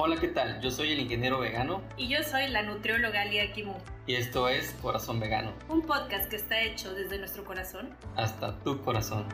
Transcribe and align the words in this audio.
Hola, 0.00 0.14
¿qué 0.14 0.28
tal? 0.28 0.60
Yo 0.60 0.70
soy 0.70 0.92
el 0.92 1.00
ingeniero 1.00 1.40
vegano. 1.40 1.82
Y 1.96 2.06
yo 2.06 2.22
soy 2.22 2.46
la 2.46 2.62
nutrióloga 2.62 3.24
Lia 3.24 3.52
Kimu. 3.52 3.74
Y 4.06 4.14
esto 4.14 4.48
es 4.48 4.70
Corazón 4.80 5.18
Vegano. 5.18 5.52
Un 5.68 5.82
podcast 5.82 6.30
que 6.30 6.36
está 6.36 6.62
hecho 6.62 6.94
desde 6.94 7.18
nuestro 7.18 7.44
corazón. 7.44 7.90
Hasta 8.14 8.56
tu 8.60 8.80
corazón. 8.80 9.24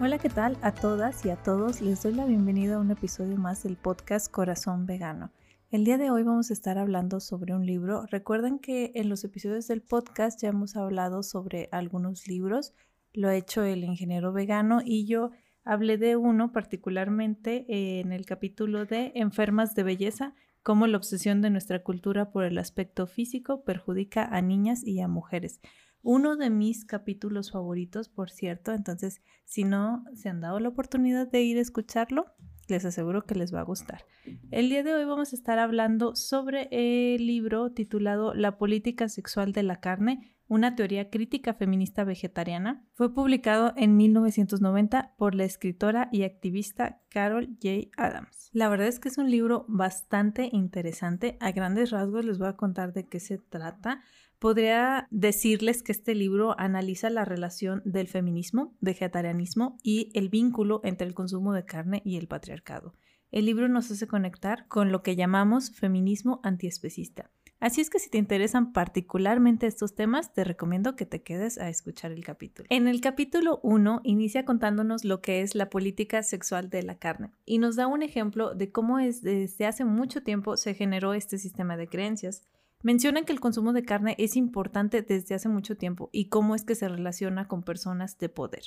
Hola, 0.00 0.16
¿qué 0.16 0.30
tal? 0.30 0.56
A 0.62 0.72
todas 0.72 1.26
y 1.26 1.28
a 1.28 1.36
todos 1.36 1.82
les 1.82 2.02
doy 2.02 2.14
la 2.14 2.24
bienvenida 2.24 2.76
a 2.76 2.78
un 2.78 2.90
episodio 2.90 3.36
más 3.36 3.64
del 3.64 3.76
podcast 3.76 4.32
Corazón 4.32 4.86
Vegano. 4.86 5.30
El 5.72 5.84
día 5.84 5.98
de 5.98 6.10
hoy 6.10 6.22
vamos 6.22 6.50
a 6.50 6.52
estar 6.52 6.78
hablando 6.78 7.18
sobre 7.18 7.52
un 7.52 7.66
libro. 7.66 8.06
Recuerden 8.06 8.60
que 8.60 8.92
en 8.94 9.08
los 9.08 9.24
episodios 9.24 9.66
del 9.66 9.82
podcast 9.82 10.40
ya 10.40 10.50
hemos 10.50 10.76
hablado 10.76 11.24
sobre 11.24 11.68
algunos 11.72 12.28
libros. 12.28 12.72
Lo 13.12 13.28
ha 13.28 13.34
hecho 13.34 13.64
el 13.64 13.82
ingeniero 13.82 14.32
vegano 14.32 14.80
y 14.84 15.06
yo 15.06 15.32
hablé 15.64 15.98
de 15.98 16.14
uno 16.14 16.52
particularmente 16.52 17.66
en 17.68 18.12
el 18.12 18.26
capítulo 18.26 18.86
de 18.86 19.10
Enfermas 19.16 19.74
de 19.74 19.82
Belleza, 19.82 20.34
cómo 20.62 20.86
la 20.86 20.98
obsesión 20.98 21.42
de 21.42 21.50
nuestra 21.50 21.82
cultura 21.82 22.30
por 22.30 22.44
el 22.44 22.58
aspecto 22.58 23.08
físico 23.08 23.64
perjudica 23.64 24.24
a 24.24 24.40
niñas 24.42 24.86
y 24.86 25.00
a 25.00 25.08
mujeres 25.08 25.60
uno 26.06 26.36
de 26.36 26.50
mis 26.50 26.84
capítulos 26.84 27.50
favoritos, 27.50 28.08
por 28.08 28.30
cierto. 28.30 28.72
Entonces, 28.72 29.20
si 29.44 29.64
no 29.64 30.04
se 30.14 30.28
han 30.28 30.40
dado 30.40 30.60
la 30.60 30.68
oportunidad 30.68 31.26
de 31.26 31.42
ir 31.42 31.58
a 31.58 31.60
escucharlo, 31.60 32.26
les 32.68 32.84
aseguro 32.84 33.24
que 33.24 33.34
les 33.34 33.54
va 33.54 33.60
a 33.60 33.64
gustar. 33.64 34.04
El 34.50 34.68
día 34.68 34.82
de 34.82 34.94
hoy 34.94 35.04
vamos 35.04 35.32
a 35.32 35.36
estar 35.36 35.58
hablando 35.58 36.16
sobre 36.16 36.68
el 36.70 37.26
libro 37.26 37.72
titulado 37.72 38.34
La 38.34 38.58
política 38.58 39.08
sexual 39.08 39.52
de 39.52 39.62
la 39.62 39.80
carne, 39.80 40.36
una 40.48 40.76
teoría 40.76 41.10
crítica 41.10 41.54
feminista 41.54 42.04
vegetariana. 42.04 42.84
Fue 42.92 43.12
publicado 43.12 43.72
en 43.76 43.96
1990 43.96 45.14
por 45.18 45.34
la 45.34 45.44
escritora 45.44 46.08
y 46.12 46.22
activista 46.22 47.00
Carol 47.08 47.56
J. 47.60 47.88
Adams. 47.96 48.50
La 48.52 48.68
verdad 48.68 48.86
es 48.86 49.00
que 49.00 49.08
es 49.08 49.18
un 49.18 49.30
libro 49.30 49.64
bastante 49.68 50.48
interesante. 50.52 51.36
A 51.40 51.50
grandes 51.50 51.90
rasgos 51.90 52.24
les 52.24 52.38
voy 52.38 52.48
a 52.48 52.56
contar 52.56 52.92
de 52.92 53.08
qué 53.08 53.20
se 53.20 53.38
trata. 53.38 54.02
Podría 54.38 55.08
decirles 55.10 55.82
que 55.82 55.92
este 55.92 56.14
libro 56.14 56.58
analiza 56.58 57.08
la 57.08 57.24
relación 57.24 57.82
del 57.84 58.06
feminismo, 58.06 58.76
vegetarianismo 58.80 59.78
y 59.82 60.10
el 60.14 60.28
vínculo 60.28 60.80
entre 60.84 61.06
el 61.06 61.14
consumo 61.14 61.54
de 61.54 61.64
carne 61.64 62.02
y 62.04 62.16
el 62.16 62.28
patriarcado. 62.28 62.94
El 63.32 63.46
libro 63.46 63.68
nos 63.68 63.90
hace 63.90 64.06
conectar 64.06 64.68
con 64.68 64.92
lo 64.92 65.02
que 65.02 65.16
llamamos 65.16 65.70
feminismo 65.70 66.40
antiespecista. 66.42 67.30
Así 67.58 67.80
es 67.80 67.88
que 67.88 67.98
si 67.98 68.10
te 68.10 68.18
interesan 68.18 68.74
particularmente 68.74 69.66
estos 69.66 69.94
temas, 69.94 70.34
te 70.34 70.44
recomiendo 70.44 70.94
que 70.94 71.06
te 71.06 71.22
quedes 71.22 71.56
a 71.56 71.70
escuchar 71.70 72.12
el 72.12 72.22
capítulo. 72.22 72.66
En 72.70 72.86
el 72.86 73.00
capítulo 73.00 73.60
1 73.62 74.02
inicia 74.04 74.44
contándonos 74.44 75.04
lo 75.04 75.22
que 75.22 75.40
es 75.40 75.54
la 75.54 75.70
política 75.70 76.22
sexual 76.22 76.68
de 76.68 76.82
la 76.82 76.98
carne 76.98 77.32
y 77.46 77.58
nos 77.58 77.76
da 77.76 77.86
un 77.86 78.02
ejemplo 78.02 78.54
de 78.54 78.70
cómo 78.70 78.98
desde 78.98 79.66
hace 79.66 79.86
mucho 79.86 80.22
tiempo 80.22 80.58
se 80.58 80.74
generó 80.74 81.14
este 81.14 81.38
sistema 81.38 81.78
de 81.78 81.88
creencias. 81.88 82.42
Mencionan 82.86 83.24
que 83.24 83.32
el 83.32 83.40
consumo 83.40 83.72
de 83.72 83.82
carne 83.82 84.14
es 84.16 84.36
importante 84.36 85.02
desde 85.02 85.34
hace 85.34 85.48
mucho 85.48 85.76
tiempo 85.76 86.08
y 86.12 86.28
cómo 86.28 86.54
es 86.54 86.62
que 86.62 86.76
se 86.76 86.88
relaciona 86.88 87.48
con 87.48 87.64
personas 87.64 88.16
de 88.18 88.28
poder. 88.28 88.62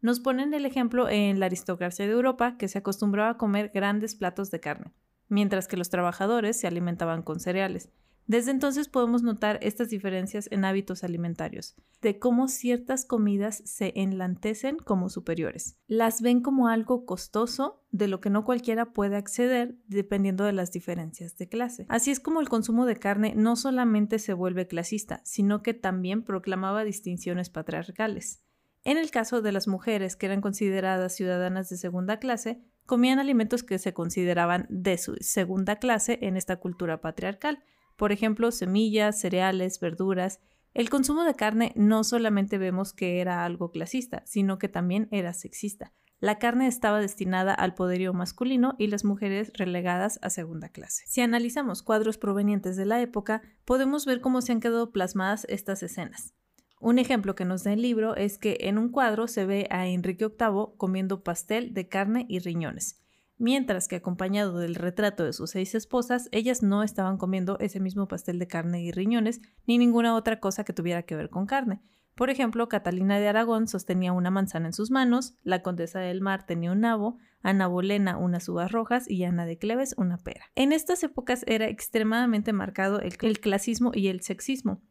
Nos 0.00 0.20
ponen 0.20 0.54
el 0.54 0.64
ejemplo 0.64 1.06
en 1.10 1.38
la 1.38 1.44
aristocracia 1.44 2.06
de 2.06 2.12
Europa, 2.12 2.56
que 2.56 2.66
se 2.66 2.78
acostumbraba 2.78 3.28
a 3.28 3.36
comer 3.36 3.70
grandes 3.74 4.14
platos 4.14 4.50
de 4.50 4.60
carne, 4.60 4.94
mientras 5.28 5.68
que 5.68 5.76
los 5.76 5.90
trabajadores 5.90 6.58
se 6.58 6.66
alimentaban 6.66 7.22
con 7.22 7.40
cereales. 7.40 7.90
Desde 8.28 8.50
entonces 8.50 8.88
podemos 8.88 9.22
notar 9.22 9.58
estas 9.62 9.88
diferencias 9.88 10.48
en 10.52 10.66
hábitos 10.66 11.02
alimentarios, 11.02 11.74
de 12.02 12.18
cómo 12.18 12.48
ciertas 12.48 13.06
comidas 13.06 13.62
se 13.64 13.94
enlantecen 13.96 14.76
como 14.76 15.08
superiores. 15.08 15.78
Las 15.86 16.20
ven 16.20 16.42
como 16.42 16.68
algo 16.68 17.06
costoso, 17.06 17.82
de 17.90 18.06
lo 18.06 18.20
que 18.20 18.28
no 18.28 18.44
cualquiera 18.44 18.92
puede 18.92 19.16
acceder 19.16 19.76
dependiendo 19.86 20.44
de 20.44 20.52
las 20.52 20.70
diferencias 20.72 21.38
de 21.38 21.48
clase. 21.48 21.86
Así 21.88 22.10
es 22.10 22.20
como 22.20 22.42
el 22.42 22.50
consumo 22.50 22.84
de 22.84 22.98
carne 22.98 23.32
no 23.34 23.56
solamente 23.56 24.18
se 24.18 24.34
vuelve 24.34 24.68
clasista, 24.68 25.22
sino 25.24 25.62
que 25.62 25.72
también 25.72 26.22
proclamaba 26.22 26.84
distinciones 26.84 27.48
patriarcales. 27.48 28.42
En 28.84 28.98
el 28.98 29.10
caso 29.10 29.40
de 29.40 29.52
las 29.52 29.68
mujeres 29.68 30.16
que 30.16 30.26
eran 30.26 30.42
consideradas 30.42 31.14
ciudadanas 31.14 31.70
de 31.70 31.78
segunda 31.78 32.18
clase, 32.18 32.60
comían 32.84 33.20
alimentos 33.20 33.62
que 33.62 33.78
se 33.78 33.94
consideraban 33.94 34.66
de 34.68 34.98
su 34.98 35.16
segunda 35.20 35.76
clase 35.76 36.18
en 36.20 36.36
esta 36.36 36.56
cultura 36.56 37.00
patriarcal, 37.00 37.64
por 37.98 38.12
ejemplo, 38.12 38.52
semillas, 38.52 39.18
cereales, 39.18 39.80
verduras. 39.80 40.38
El 40.72 40.88
consumo 40.88 41.24
de 41.24 41.34
carne 41.34 41.72
no 41.74 42.04
solamente 42.04 42.56
vemos 42.56 42.92
que 42.92 43.20
era 43.20 43.44
algo 43.44 43.72
clasista, 43.72 44.22
sino 44.24 44.56
que 44.56 44.68
también 44.68 45.08
era 45.10 45.32
sexista. 45.32 45.92
La 46.20 46.38
carne 46.38 46.68
estaba 46.68 47.00
destinada 47.00 47.52
al 47.52 47.74
poderío 47.74 48.12
masculino 48.12 48.76
y 48.78 48.86
las 48.86 49.04
mujeres 49.04 49.50
relegadas 49.54 50.20
a 50.22 50.30
segunda 50.30 50.68
clase. 50.68 51.02
Si 51.08 51.22
analizamos 51.22 51.82
cuadros 51.82 52.18
provenientes 52.18 52.76
de 52.76 52.86
la 52.86 53.00
época, 53.00 53.42
podemos 53.64 54.06
ver 54.06 54.20
cómo 54.20 54.42
se 54.42 54.52
han 54.52 54.60
quedado 54.60 54.92
plasmadas 54.92 55.44
estas 55.48 55.82
escenas. 55.82 56.34
Un 56.80 57.00
ejemplo 57.00 57.34
que 57.34 57.44
nos 57.44 57.64
da 57.64 57.72
el 57.72 57.82
libro 57.82 58.14
es 58.14 58.38
que 58.38 58.58
en 58.60 58.78
un 58.78 58.90
cuadro 58.90 59.26
se 59.26 59.44
ve 59.44 59.66
a 59.70 59.88
Enrique 59.88 60.28
VIII 60.28 60.76
comiendo 60.76 61.24
pastel 61.24 61.74
de 61.74 61.88
carne 61.88 62.26
y 62.28 62.38
riñones 62.38 63.02
mientras 63.38 63.88
que 63.88 63.96
acompañado 63.96 64.58
del 64.58 64.74
retrato 64.74 65.24
de 65.24 65.32
sus 65.32 65.50
seis 65.50 65.74
esposas, 65.74 66.28
ellas 66.32 66.62
no 66.62 66.82
estaban 66.82 67.16
comiendo 67.16 67.58
ese 67.60 67.80
mismo 67.80 68.08
pastel 68.08 68.38
de 68.38 68.46
carne 68.46 68.82
y 68.82 68.92
riñones, 68.92 69.40
ni 69.66 69.78
ninguna 69.78 70.14
otra 70.14 70.40
cosa 70.40 70.64
que 70.64 70.72
tuviera 70.72 71.02
que 71.02 71.16
ver 71.16 71.30
con 71.30 71.46
carne. 71.46 71.80
Por 72.14 72.30
ejemplo, 72.30 72.68
Catalina 72.68 73.20
de 73.20 73.28
Aragón 73.28 73.68
sostenía 73.68 74.12
una 74.12 74.32
manzana 74.32 74.66
en 74.66 74.72
sus 74.72 74.90
manos, 74.90 75.36
la 75.44 75.62
condesa 75.62 76.00
del 76.00 76.20
mar 76.20 76.46
tenía 76.46 76.72
un 76.72 76.80
nabo, 76.80 77.16
Ana 77.42 77.68
Bolena 77.68 78.16
unas 78.16 78.48
uvas 78.48 78.72
rojas 78.72 79.08
y 79.08 79.22
Ana 79.22 79.46
de 79.46 79.56
Cleves 79.56 79.94
una 79.96 80.18
pera. 80.18 80.46
En 80.56 80.72
estas 80.72 81.04
épocas 81.04 81.44
era 81.46 81.68
extremadamente 81.68 82.52
marcado 82.52 83.00
el, 83.00 83.14
el 83.20 83.38
clasismo 83.38 83.92
y 83.94 84.08
el 84.08 84.20
sexismo. 84.22 84.82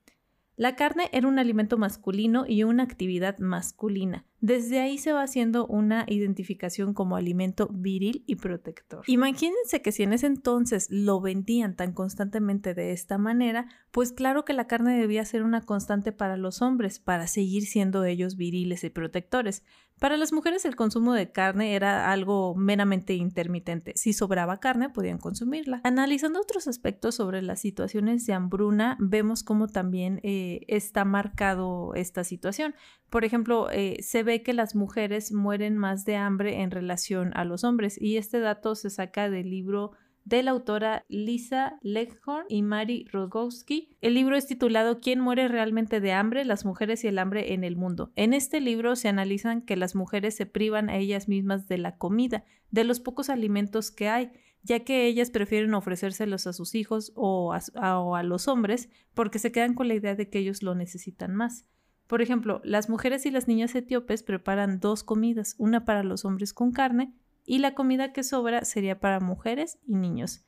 La 0.58 0.76
carne 0.76 1.08
era 1.12 1.28
un 1.28 1.38
alimento 1.38 1.78
masculino 1.78 2.46
y 2.48 2.64
una 2.64 2.82
actividad 2.82 3.38
masculina. 3.38 4.26
Desde 4.42 4.80
ahí 4.80 4.98
se 4.98 5.14
va 5.14 5.22
haciendo 5.22 5.68
una 5.68 6.04
identificación 6.08 6.96
como 6.96 7.16
alimento 7.16 7.70
viril 7.72 8.24
y 8.26 8.38
protector. 8.38 9.04
Imagínense 9.06 9.84
que 9.84 9.92
si 9.92 10.02
en 10.02 10.14
ese 10.14 10.26
entonces 10.26 10.88
lo 10.90 11.22
vendían 11.22 11.76
tan 11.76 11.94
constantemente 11.94 12.74
de 12.74 12.92
esta 12.92 13.20
manera, 13.20 13.68
pues 13.92 14.12
claro 14.12 14.46
que 14.46 14.54
la 14.54 14.66
carne 14.66 15.00
debía 15.00 15.26
ser 15.26 15.44
una 15.44 15.62
constante 15.62 16.12
para 16.12 16.38
los 16.38 16.64
hombres, 16.64 17.00
para 17.00 17.28
seguir 17.28 17.68
siendo 17.68 18.04
ellos 18.04 18.36
viriles 18.36 18.84
y 18.84 18.90
protectores. 18.90 19.64
Para 20.00 20.16
las 20.16 20.32
mujeres 20.32 20.64
el 20.66 20.76
consumo 20.76 21.14
de 21.14 21.32
carne 21.32 21.74
era 21.76 22.12
algo 22.12 22.54
meramente 22.56 23.16
intermitente. 23.16 23.94
Si 23.96 24.14
sobraba 24.14 24.60
carne 24.60 24.90
podían 24.90 25.18
consumirla. 25.18 25.82
Analizando 25.84 26.40
otros 26.40 26.68
aspectos 26.68 27.16
sobre 27.16 27.42
las 27.42 27.60
situaciones 27.60 28.26
de 28.28 28.34
hambruna, 28.34 28.96
vemos 29.00 29.44
cómo 29.44 29.68
también 29.68 30.20
eh, 30.22 30.62
está 30.68 31.04
marcado 31.04 31.96
esta 31.96 32.24
situación. 32.24 32.76
Por 33.10 33.26
ejemplo, 33.26 33.70
eh, 33.72 33.98
se 34.02 34.22
ve 34.22 34.44
que 34.44 34.54
las 34.54 34.76
mujeres 34.76 35.32
mueren 35.32 35.78
más 35.78 36.06
de 36.06 36.16
hambre 36.16 36.62
en 36.62 36.70
relación 36.70 37.32
a 37.36 37.44
los 37.44 37.64
hombres 37.64 38.00
y 38.00 38.18
este 38.18 38.40
dato 38.40 38.76
se 38.76 38.92
saca 38.92 39.32
del 39.32 39.50
libro 39.50 39.94
de 40.28 40.44
la 40.44 40.52
autora 40.52 41.06
Lisa 41.08 41.80
Leghorn 41.82 42.48
y 42.50 42.62
Mary 42.62 43.06
Rogowski. 43.10 43.96
El 44.02 44.14
libro 44.14 44.36
es 44.36 44.46
titulado 44.46 45.00
¿Quién 45.00 45.22
muere 45.22 45.48
realmente 45.48 46.02
de 46.02 46.12
hambre? 46.12 46.44
Las 46.44 46.66
mujeres 46.66 47.06
y 47.06 47.08
el 47.08 47.18
hambre 47.18 47.54
en 47.54 47.64
el 47.64 47.78
mundo. 47.78 48.12
En 48.18 48.34
este 48.34 48.60
libro 48.60 48.98
se 48.98 49.08
analizan 49.08 49.62
que 49.62 49.78
las 49.78 49.96
mujeres 49.96 50.36
se 50.36 50.46
privan 50.46 50.90
a 50.90 50.98
ellas 50.98 51.30
mismas 51.30 51.70
de 51.70 51.78
la 51.78 51.98
comida, 51.98 52.44
de 52.72 52.84
los 52.84 53.00
pocos 53.00 53.30
alimentos 53.30 53.90
que 53.90 54.10
hay, 54.10 54.32
ya 54.64 54.82
que 54.82 55.06
ellas 55.06 55.32
prefieren 55.32 55.74
ofrecérselos 55.74 56.46
a 56.46 56.52
sus 56.52 56.76
hijos 56.76 57.14
o 57.16 57.54
a, 57.54 58.00
o 58.02 58.16
a 58.18 58.24
los 58.24 58.50
hombres 58.50 58.90
porque 59.14 59.40
se 59.40 59.54
quedan 59.54 59.76
con 59.76 59.88
la 59.88 59.94
idea 59.94 60.16
de 60.16 60.30
que 60.30 60.40
ellos 60.40 60.62
lo 60.62 60.76
necesitan 60.76 61.36
más. 61.36 61.66
Por 62.06 62.22
ejemplo, 62.22 62.60
las 62.66 62.90
mujeres 62.90 63.26
y 63.26 63.32
las 63.32 63.48
niñas 63.48 63.74
etíopes 63.76 64.24
preparan 64.24 64.82
dos 64.82 65.06
comidas, 65.06 65.56
una 65.58 65.86
para 65.86 66.04
los 66.04 66.26
hombres 66.26 66.52
con 66.54 66.74
carne 66.74 67.14
y 67.48 67.60
la 67.60 67.74
comida 67.74 68.14
que 68.14 68.22
sobra 68.22 68.66
sería 68.66 69.00
para 69.00 69.20
mujeres 69.20 69.80
y 69.88 69.96
niños. 69.96 70.44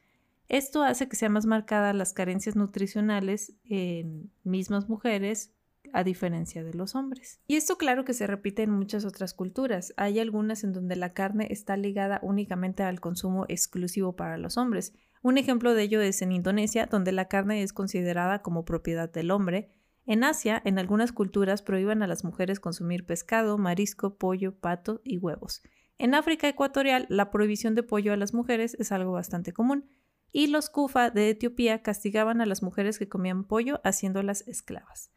Esto 0.50 0.84
hace 0.84 1.08
que 1.08 1.16
sean 1.16 1.32
más 1.32 1.46
marcadas 1.46 1.96
las 1.96 2.14
carencias 2.14 2.56
nutricionales 2.56 3.54
en 3.64 4.32
mismas 4.44 4.90
mujeres 4.90 5.54
a 5.94 6.04
diferencia 6.04 6.64
de 6.64 6.74
los 6.74 6.96
hombres. 6.96 7.40
Y 7.48 7.56
esto 7.56 7.78
claro 7.78 8.04
que 8.04 8.14
se 8.14 8.28
repite 8.28 8.64
en 8.64 8.72
muchas 8.72 9.06
otras 9.06 9.34
culturas. 9.34 9.94
Hay 9.96 10.20
algunas 10.20 10.64
en 10.64 10.74
donde 10.74 10.98
la 10.98 11.14
carne 11.14 11.48
está 11.50 11.78
ligada 11.78 12.20
únicamente 12.22 12.84
al 12.84 13.00
consumo 13.00 13.46
exclusivo 13.48 14.16
para 14.16 14.38
los 14.38 14.58
hombres. 14.58 14.94
Un 15.22 15.38
ejemplo 15.38 15.74
de 15.74 15.84
ello 15.84 16.02
es 16.02 16.22
en 16.22 16.34
Indonesia, 16.34 16.86
donde 16.86 17.14
la 17.14 17.30
carne 17.30 17.64
es 17.64 17.72
considerada 17.72 18.42
como 18.42 18.66
propiedad 18.66 19.12
del 19.12 19.32
hombre. 19.32 19.70
En 20.06 20.24
Asia, 20.24 20.62
en 20.66 20.80
algunas 20.80 21.12
culturas 21.14 21.62
prohíban 21.62 22.04
a 22.04 22.08
las 22.08 22.24
mujeres 22.24 22.60
consumir 22.60 23.06
pescado, 23.06 23.58
marisco, 23.58 24.18
pollo, 24.18 24.60
pato 24.60 25.02
y 25.04 25.18
huevos. 25.18 25.62
En 26.00 26.16
África 26.16 26.48
ecuatorial, 26.48 27.06
la 27.10 27.30
prohibición 27.30 27.76
de 27.76 27.84
pollo 27.84 28.14
a 28.14 28.18
las 28.18 28.34
mujeres 28.34 28.74
es 28.80 28.94
algo 28.94 29.12
bastante 29.12 29.52
común, 29.52 29.86
y 30.32 30.48
los 30.48 30.70
Kufa 30.70 31.10
de 31.10 31.30
Etiopía 31.30 31.82
castigaban 31.82 32.40
a 32.40 32.46
las 32.46 32.64
mujeres 32.64 32.98
que 32.98 33.10
comían 33.10 33.44
pollo 33.44 33.82
haciéndolas 33.84 34.48
esclavas. 34.48 35.12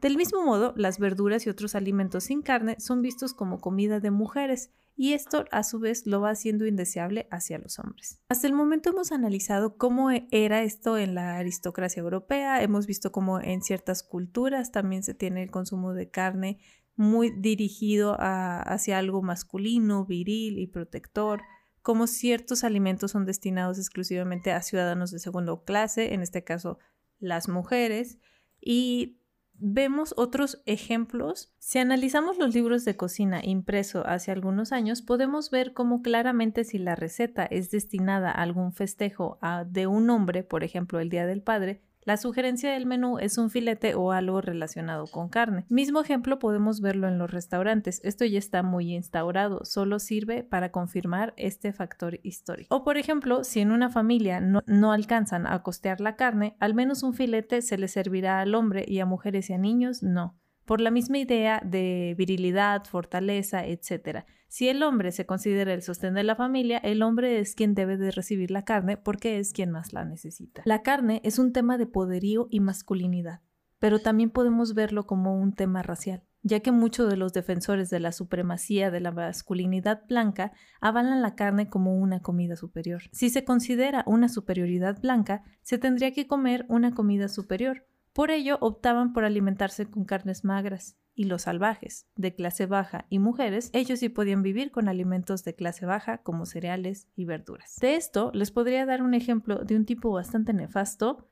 Del 0.00 0.16
mismo 0.16 0.44
modo, 0.44 0.74
las 0.76 1.00
verduras 1.00 1.44
y 1.44 1.50
otros 1.50 1.74
alimentos 1.74 2.24
sin 2.24 2.42
carne 2.42 2.76
son 2.78 3.02
vistos 3.02 3.34
como 3.34 3.60
comida 3.60 3.98
de 3.98 4.12
mujeres, 4.12 4.70
y 4.94 5.14
esto 5.14 5.44
a 5.50 5.64
su 5.64 5.80
vez 5.80 6.06
lo 6.06 6.20
va 6.20 6.30
haciendo 6.30 6.66
indeseable 6.66 7.26
hacia 7.32 7.58
los 7.58 7.80
hombres. 7.80 8.20
Hasta 8.28 8.46
el 8.46 8.52
momento 8.52 8.90
hemos 8.90 9.10
analizado 9.10 9.76
cómo 9.76 10.10
era 10.12 10.62
esto 10.62 10.98
en 10.98 11.16
la 11.16 11.38
aristocracia 11.38 12.00
europea, 12.00 12.62
hemos 12.62 12.86
visto 12.86 13.10
cómo 13.10 13.40
en 13.40 13.60
ciertas 13.62 14.04
culturas 14.04 14.70
también 14.70 15.02
se 15.02 15.14
tiene 15.14 15.42
el 15.42 15.50
consumo 15.50 15.94
de 15.94 16.10
carne 16.10 16.58
muy 16.98 17.30
dirigido 17.30 18.16
hacia 18.18 18.98
algo 18.98 19.22
masculino, 19.22 20.04
viril 20.04 20.58
y 20.58 20.66
protector, 20.66 21.40
como 21.80 22.08
ciertos 22.08 22.64
alimentos 22.64 23.12
son 23.12 23.24
destinados 23.24 23.78
exclusivamente 23.78 24.50
a 24.52 24.60
ciudadanos 24.60 25.12
de 25.12 25.20
segunda 25.20 25.58
clase, 25.64 26.12
en 26.12 26.22
este 26.22 26.42
caso 26.42 26.78
las 27.20 27.48
mujeres, 27.48 28.18
y 28.60 29.20
vemos 29.54 30.12
otros 30.16 30.60
ejemplos. 30.66 31.54
Si 31.60 31.78
analizamos 31.78 32.36
los 32.36 32.52
libros 32.52 32.84
de 32.84 32.96
cocina 32.96 33.40
impreso 33.44 34.04
hace 34.04 34.32
algunos 34.32 34.72
años, 34.72 35.00
podemos 35.00 35.50
ver 35.50 35.74
cómo 35.74 36.02
claramente 36.02 36.64
si 36.64 36.78
la 36.78 36.96
receta 36.96 37.44
es 37.46 37.70
destinada 37.70 38.30
a 38.30 38.42
algún 38.42 38.72
festejo 38.72 39.38
de 39.66 39.86
un 39.86 40.10
hombre, 40.10 40.42
por 40.42 40.64
ejemplo 40.64 40.98
el 40.98 41.10
Día 41.10 41.26
del 41.26 41.42
Padre, 41.42 41.80
la 42.02 42.16
sugerencia 42.16 42.72
del 42.72 42.86
menú 42.86 43.18
es 43.18 43.38
un 43.38 43.50
filete 43.50 43.94
o 43.94 44.12
algo 44.12 44.40
relacionado 44.40 45.06
con 45.06 45.28
carne. 45.28 45.66
Mismo 45.68 46.00
ejemplo 46.00 46.38
podemos 46.38 46.80
verlo 46.80 47.08
en 47.08 47.18
los 47.18 47.30
restaurantes. 47.30 48.00
Esto 48.02 48.24
ya 48.24 48.38
está 48.38 48.62
muy 48.62 48.94
instaurado, 48.94 49.64
solo 49.64 49.98
sirve 49.98 50.42
para 50.42 50.70
confirmar 50.70 51.34
este 51.36 51.72
factor 51.72 52.18
histórico. 52.22 52.74
O 52.74 52.84
por 52.84 52.96
ejemplo, 52.96 53.44
si 53.44 53.60
en 53.60 53.72
una 53.72 53.90
familia 53.90 54.40
no, 54.40 54.92
alcanzan 54.92 55.46
a 55.46 55.62
costear 55.62 56.00
la 56.00 56.16
carne, 56.16 56.56
al 56.60 56.74
menos 56.74 57.02
un 57.02 57.14
filete 57.14 57.62
se 57.62 57.78
le 57.78 57.88
servirá 57.88 58.40
al 58.40 58.54
hombre 58.54 58.84
y 58.86 59.00
a 59.00 59.06
mujeres 59.06 59.50
y 59.50 59.52
a 59.52 59.58
niños 59.58 60.02
no 60.02 60.38
por 60.68 60.82
la 60.82 60.90
misma 60.90 61.16
idea 61.16 61.62
de 61.64 62.14
virilidad, 62.18 62.84
fortaleza, 62.84 63.66
etc. 63.66 64.26
Si 64.48 64.68
el 64.68 64.82
hombre 64.82 65.12
se 65.12 65.24
considera 65.24 65.72
el 65.72 65.80
sostén 65.80 66.12
de 66.12 66.24
la 66.24 66.36
familia, 66.36 66.76
el 66.76 67.02
hombre 67.02 67.38
es 67.38 67.54
quien 67.54 67.74
debe 67.74 67.96
de 67.96 68.10
recibir 68.10 68.50
la 68.50 68.66
carne 68.66 68.98
porque 68.98 69.38
es 69.38 69.54
quien 69.54 69.70
más 69.70 69.94
la 69.94 70.04
necesita. 70.04 70.60
La 70.66 70.82
carne 70.82 71.22
es 71.24 71.38
un 71.38 71.54
tema 71.54 71.78
de 71.78 71.86
poderío 71.86 72.48
y 72.50 72.60
masculinidad, 72.60 73.40
pero 73.78 73.98
también 73.98 74.28
podemos 74.28 74.74
verlo 74.74 75.06
como 75.06 75.40
un 75.40 75.54
tema 75.54 75.82
racial 75.82 76.22
ya 76.42 76.60
que 76.60 76.70
muchos 76.70 77.10
de 77.10 77.16
los 77.16 77.32
defensores 77.32 77.90
de 77.90 78.00
la 78.00 78.12
supremacía 78.12 78.90
de 78.90 79.00
la 79.00 79.10
masculinidad 79.10 80.04
blanca 80.08 80.52
avalan 80.80 81.20
la 81.20 81.34
carne 81.34 81.68
como 81.68 81.96
una 81.96 82.20
comida 82.22 82.54
superior. 82.54 83.02
Si 83.12 83.28
se 83.28 83.44
considera 83.44 84.04
una 84.06 84.28
superioridad 84.28 85.00
blanca, 85.00 85.42
se 85.62 85.78
tendría 85.78 86.12
que 86.12 86.28
comer 86.28 86.64
una 86.68 86.94
comida 86.94 87.28
superior, 87.28 87.86
por 88.18 88.32
ello 88.32 88.58
optaban 88.60 89.12
por 89.12 89.24
alimentarse 89.24 89.86
con 89.86 90.04
carnes 90.04 90.42
magras, 90.42 90.96
y 91.14 91.26
los 91.26 91.42
salvajes, 91.42 92.08
de 92.16 92.34
clase 92.34 92.66
baja 92.66 93.06
y 93.10 93.20
mujeres, 93.20 93.70
ellos 93.72 94.00
sí 94.00 94.08
podían 94.08 94.42
vivir 94.42 94.72
con 94.72 94.88
alimentos 94.88 95.44
de 95.44 95.54
clase 95.54 95.86
baja 95.86 96.18
como 96.24 96.44
cereales 96.44 97.06
y 97.14 97.26
verduras. 97.26 97.76
De 97.80 97.94
esto 97.94 98.32
les 98.34 98.50
podría 98.50 98.86
dar 98.86 99.02
un 99.02 99.14
ejemplo 99.14 99.58
de 99.58 99.76
un 99.76 99.84
tipo 99.84 100.10
bastante 100.10 100.52
nefasto 100.52 101.28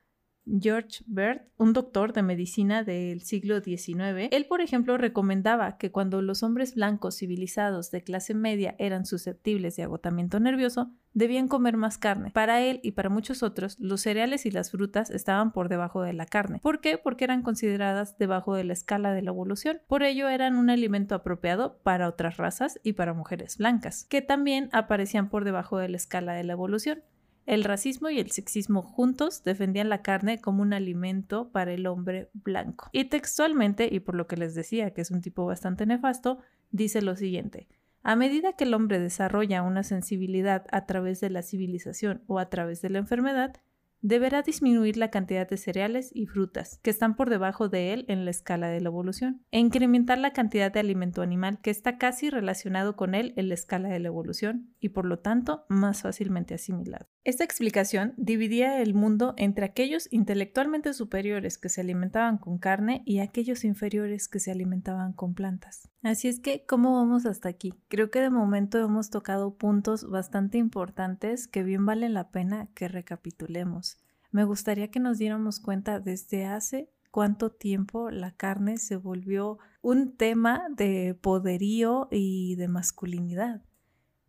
George 0.47 1.03
Bert, 1.07 1.49
un 1.57 1.73
doctor 1.73 2.13
de 2.13 2.23
medicina 2.23 2.85
del 2.85 3.23
siglo 3.23 3.61
XIX, 3.61 4.29
él, 4.31 4.47
por 4.47 4.61
ejemplo, 4.61 4.97
recomendaba 4.97 5.77
que 5.77 5.91
cuando 5.91 6.23
los 6.23 6.45
hombres 6.45 6.77
blancos 6.77 7.17
civilizados 7.17 7.91
de 7.91 8.05
clase 8.05 8.33
media 8.33 8.77
eran 8.79 9.07
susceptibles 9.07 9.75
de 9.75 9.83
agotamiento 9.83 10.39
nervioso, 10.39 10.93
debían 11.17 11.49
comer 11.49 11.79
más 11.79 11.97
carne. 11.97 12.31
Para 12.31 12.61
él 12.61 12.79
y 12.83 12.93
para 12.93 13.09
muchos 13.09 13.43
otros, 13.43 13.81
los 13.81 14.03
cereales 14.03 14.45
y 14.45 14.51
las 14.51 14.71
frutas 14.71 15.09
estaban 15.09 15.51
por 15.51 15.71
debajo 15.71 16.03
de 16.03 16.13
la 16.13 16.27
carne. 16.27 16.61
¿Por 16.63 16.83
qué? 16.83 16.99
Porque 16.99 17.25
eran 17.25 17.41
consideradas 17.41 18.19
debajo 18.19 18.55
de 18.55 18.65
la 18.65 18.75
escala 18.75 19.15
de 19.15 19.23
la 19.23 19.31
evolución. 19.31 19.81
Por 19.89 20.03
ello 20.03 20.29
eran 20.29 20.57
un 20.57 20.69
alimento 20.69 21.15
apropiado 21.15 21.79
para 21.83 22.07
otras 22.07 22.37
razas 22.37 22.79
y 22.83 22.93
para 22.93 23.15
mujeres 23.15 23.57
blancas, 23.57 24.05
que 24.05 24.21
también 24.21 24.69
aparecían 24.73 25.31
por 25.31 25.47
debajo 25.47 25.79
de 25.79 25.89
la 25.89 25.97
escala 25.97 26.35
de 26.35 26.45
la 26.45 26.53
evolución. 26.53 27.03
El 27.47 27.65
racismo 27.65 28.11
y 28.11 28.19
el 28.19 28.31
sexismo 28.31 28.83
juntos 28.83 29.43
defendían 29.43 29.89
la 29.89 30.03
carne 30.03 30.39
como 30.43 30.61
un 30.61 30.75
alimento 30.75 31.51
para 31.51 31.73
el 31.73 31.87
hombre 31.87 32.29
blanco. 32.35 32.91
Y 32.93 33.07
textualmente, 33.07 33.89
y 33.91 34.01
por 34.01 34.17
lo 34.17 34.27
que 34.27 34.37
les 34.37 34.55
decía 34.55 34.93
que 34.93 35.01
es 35.01 35.11
un 35.11 35.23
tipo 35.23 35.47
bastante 35.47 35.87
nefasto, 35.87 36.41
dice 36.73 37.01
lo 37.01 37.17
siguiente. 37.17 37.69
A 38.09 38.15
medida 38.15 38.53
que 38.53 38.63
el 38.63 38.73
hombre 38.73 39.01
desarrolla 39.01 39.63
una 39.63 39.83
sensibilidad 39.83 40.65
a 40.71 40.87
través 40.87 41.19
de 41.19 41.29
la 41.29 41.43
civilización 41.43 42.23
o 42.29 42.39
a 42.39 42.49
través 42.49 42.81
de 42.81 42.89
la 42.89 42.99
enfermedad, 42.99 43.57
deberá 44.01 44.43
disminuir 44.43 44.97
la 44.97 45.11
cantidad 45.11 45.49
de 45.49 45.57
cereales 45.57 46.11
y 46.15 46.27
frutas 46.27 46.79
que 46.83 46.91
están 46.91 47.17
por 47.17 47.31
debajo 47.31 47.69
de 47.69 47.93
él 47.93 48.05
en 48.09 48.25
la 48.25 48.31
escala 48.31 48.69
de 48.69 48.81
la 48.81 48.89
evolución 48.89 49.43
e 49.51 49.59
incrementar 49.59 50.19
la 50.19 50.33
cantidad 50.33 50.73
de 50.73 50.81
alimento 50.81 51.23
animal 51.23 51.61
que 51.61 51.71
está 51.71 51.99
casi 51.99 52.31
relacionado 52.31 52.97
con 52.97 53.15
él 53.15 53.33
en 53.37 53.49
la 53.49 53.55
escala 53.55 53.89
de 53.89 53.99
la 53.99 54.09
evolución 54.09 54.75
y 54.81 54.91
por 54.91 55.07
lo 55.07 55.19
tanto 55.19 55.65
más 55.69 56.03
fácilmente 56.03 56.55
asimilado. 56.55 57.07
Esta 57.25 57.43
explicación 57.43 58.15
dividía 58.17 58.81
el 58.81 58.95
mundo 58.95 59.35
entre 59.37 59.65
aquellos 59.65 60.07
intelectualmente 60.13 60.93
superiores 60.93 61.59
que 61.59 61.69
se 61.69 61.81
alimentaban 61.81 62.39
con 62.39 62.59
carne 62.59 63.03
y 63.05 63.19
aquellos 63.19 63.65
inferiores 63.65 64.29
que 64.29 64.39
se 64.39 64.53
alimentaban 64.53 65.13
con 65.13 65.35
plantas. 65.35 65.91
Así 66.03 66.29
es 66.29 66.39
que, 66.39 66.65
¿cómo 66.67 66.95
vamos 66.95 67.27
hasta 67.27 67.49
aquí? 67.49 67.75
Creo 67.89 68.13
que 68.13 68.21
de 68.21 68.31
momento 68.31 68.79
hemos 68.79 69.11
tocado 69.11 69.57
puntos 69.57 70.09
bastante 70.09 70.57
importantes 70.57 71.49
que 71.49 71.65
bien 71.65 71.85
valen 71.85 72.15
la 72.15 72.31
pena 72.31 72.69
que 72.77 72.87
recapitulemos. 72.87 73.96
Me 74.31 74.45
gustaría 74.45 74.91
que 74.91 75.01
nos 75.01 75.19
diéramos 75.19 75.61
cuenta 75.61 76.01
desde 76.01 76.47
hace 76.47 76.91
cuánto 77.11 77.51
tiempo 77.51 78.11
la 78.11 78.33
carne 78.33 78.79
se 78.79 78.97
volvió 78.97 79.59
un 79.83 80.17
tema 80.17 80.65
de 80.71 81.15
poderío 81.15 82.09
y 82.11 82.57
de 82.57 82.69
masculinidad. 82.69 83.63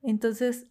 Entonces, 0.02 0.68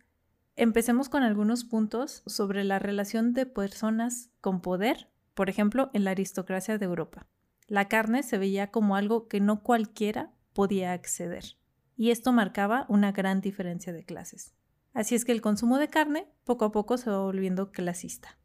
Empecemos 0.59 1.11
con 1.11 1.23
algunos 1.23 1.65
puntos 1.65 2.23
sobre 2.25 2.65
la 2.65 2.79
relación 2.79 3.35
de 3.35 3.45
personas 3.45 4.31
con 4.41 4.63
poder, 4.63 5.11
por 5.35 5.51
ejemplo, 5.51 5.91
en 5.93 6.05
la 6.05 6.13
aristocracia 6.13 6.79
de 6.79 6.87
Europa. 6.87 7.27
La 7.67 7.89
carne 7.89 8.23
se 8.23 8.39
veía 8.39 8.71
como 8.71 8.97
algo 8.97 9.29
que 9.29 9.39
no 9.39 9.63
cualquiera 9.63 10.33
podía 10.55 10.95
acceder, 10.95 11.59
y 11.95 12.11
esto 12.11 12.33
marcaba 12.33 12.87
una 12.89 13.13
gran 13.13 13.43
diferencia 13.43 13.93
de 13.93 14.05
clases. 14.05 14.55
Así 14.95 15.15
es 15.15 15.27
que 15.27 15.33
el 15.33 15.43
consumo 15.43 15.77
de 15.77 15.89
carne 15.89 16.27
poco 16.45 16.65
a 16.65 16.73
poco 16.73 16.97
se 16.97 17.11
va 17.11 17.19
volviendo 17.19 17.71
clasista. 17.71 18.39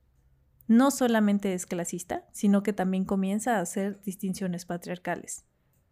No 0.71 0.89
solamente 0.89 1.53
es 1.53 1.65
clasista, 1.65 2.23
sino 2.31 2.63
que 2.63 2.71
también 2.71 3.03
comienza 3.03 3.57
a 3.57 3.59
hacer 3.59 4.01
distinciones 4.03 4.63
patriarcales. 4.63 5.44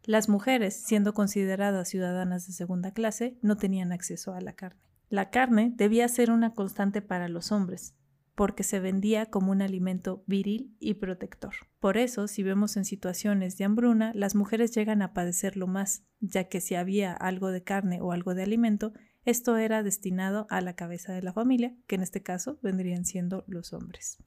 Las 0.06 0.30
mujeres, 0.30 0.74
siendo 0.74 1.14
consideradas 1.14 1.90
ciudadanas 1.90 2.48
de 2.48 2.54
segunda 2.54 2.94
clase, 2.94 3.38
no 3.42 3.58
tenían 3.58 3.92
acceso 3.92 4.34
a 4.34 4.40
la 4.40 4.54
carne. 4.54 4.80
La 5.10 5.32
carne 5.32 5.74
debía 5.76 6.08
ser 6.08 6.32
una 6.32 6.54
constante 6.54 7.02
para 7.02 7.28
los 7.28 7.52
hombres, 7.52 7.94
porque 8.36 8.64
se 8.64 8.80
vendía 8.80 9.26
como 9.26 9.52
un 9.52 9.62
alimento 9.62 10.24
viril 10.28 10.78
y 10.80 10.94
protector. 10.94 11.56
Por 11.82 11.98
eso, 11.98 12.30
si 12.30 12.42
vemos 12.42 12.78
en 12.78 12.86
situaciones 12.86 13.58
de 13.58 13.66
hambruna, 13.66 14.14
las 14.16 14.34
mujeres 14.34 14.74
llegan 14.74 15.02
a 15.02 15.12
padecerlo 15.12 15.68
más, 15.68 16.04
ya 16.22 16.46
que 16.46 16.62
si 16.62 16.76
había 16.76 17.12
algo 17.12 17.52
de 17.52 17.64
carne 17.64 18.00
o 18.00 18.14
algo 18.14 18.34
de 18.34 18.44
alimento, 18.44 18.94
esto 19.26 19.58
era 19.58 19.84
destinado 19.84 20.48
a 20.50 20.62
la 20.62 20.78
cabeza 20.78 21.12
de 21.12 21.22
la 21.22 21.34
familia, 21.34 21.76
que 21.86 21.96
en 21.96 22.02
este 22.02 22.24
caso 22.24 22.60
vendrían 22.64 23.04
siendo 23.04 23.44
los 23.46 23.74
hombres. 23.74 24.20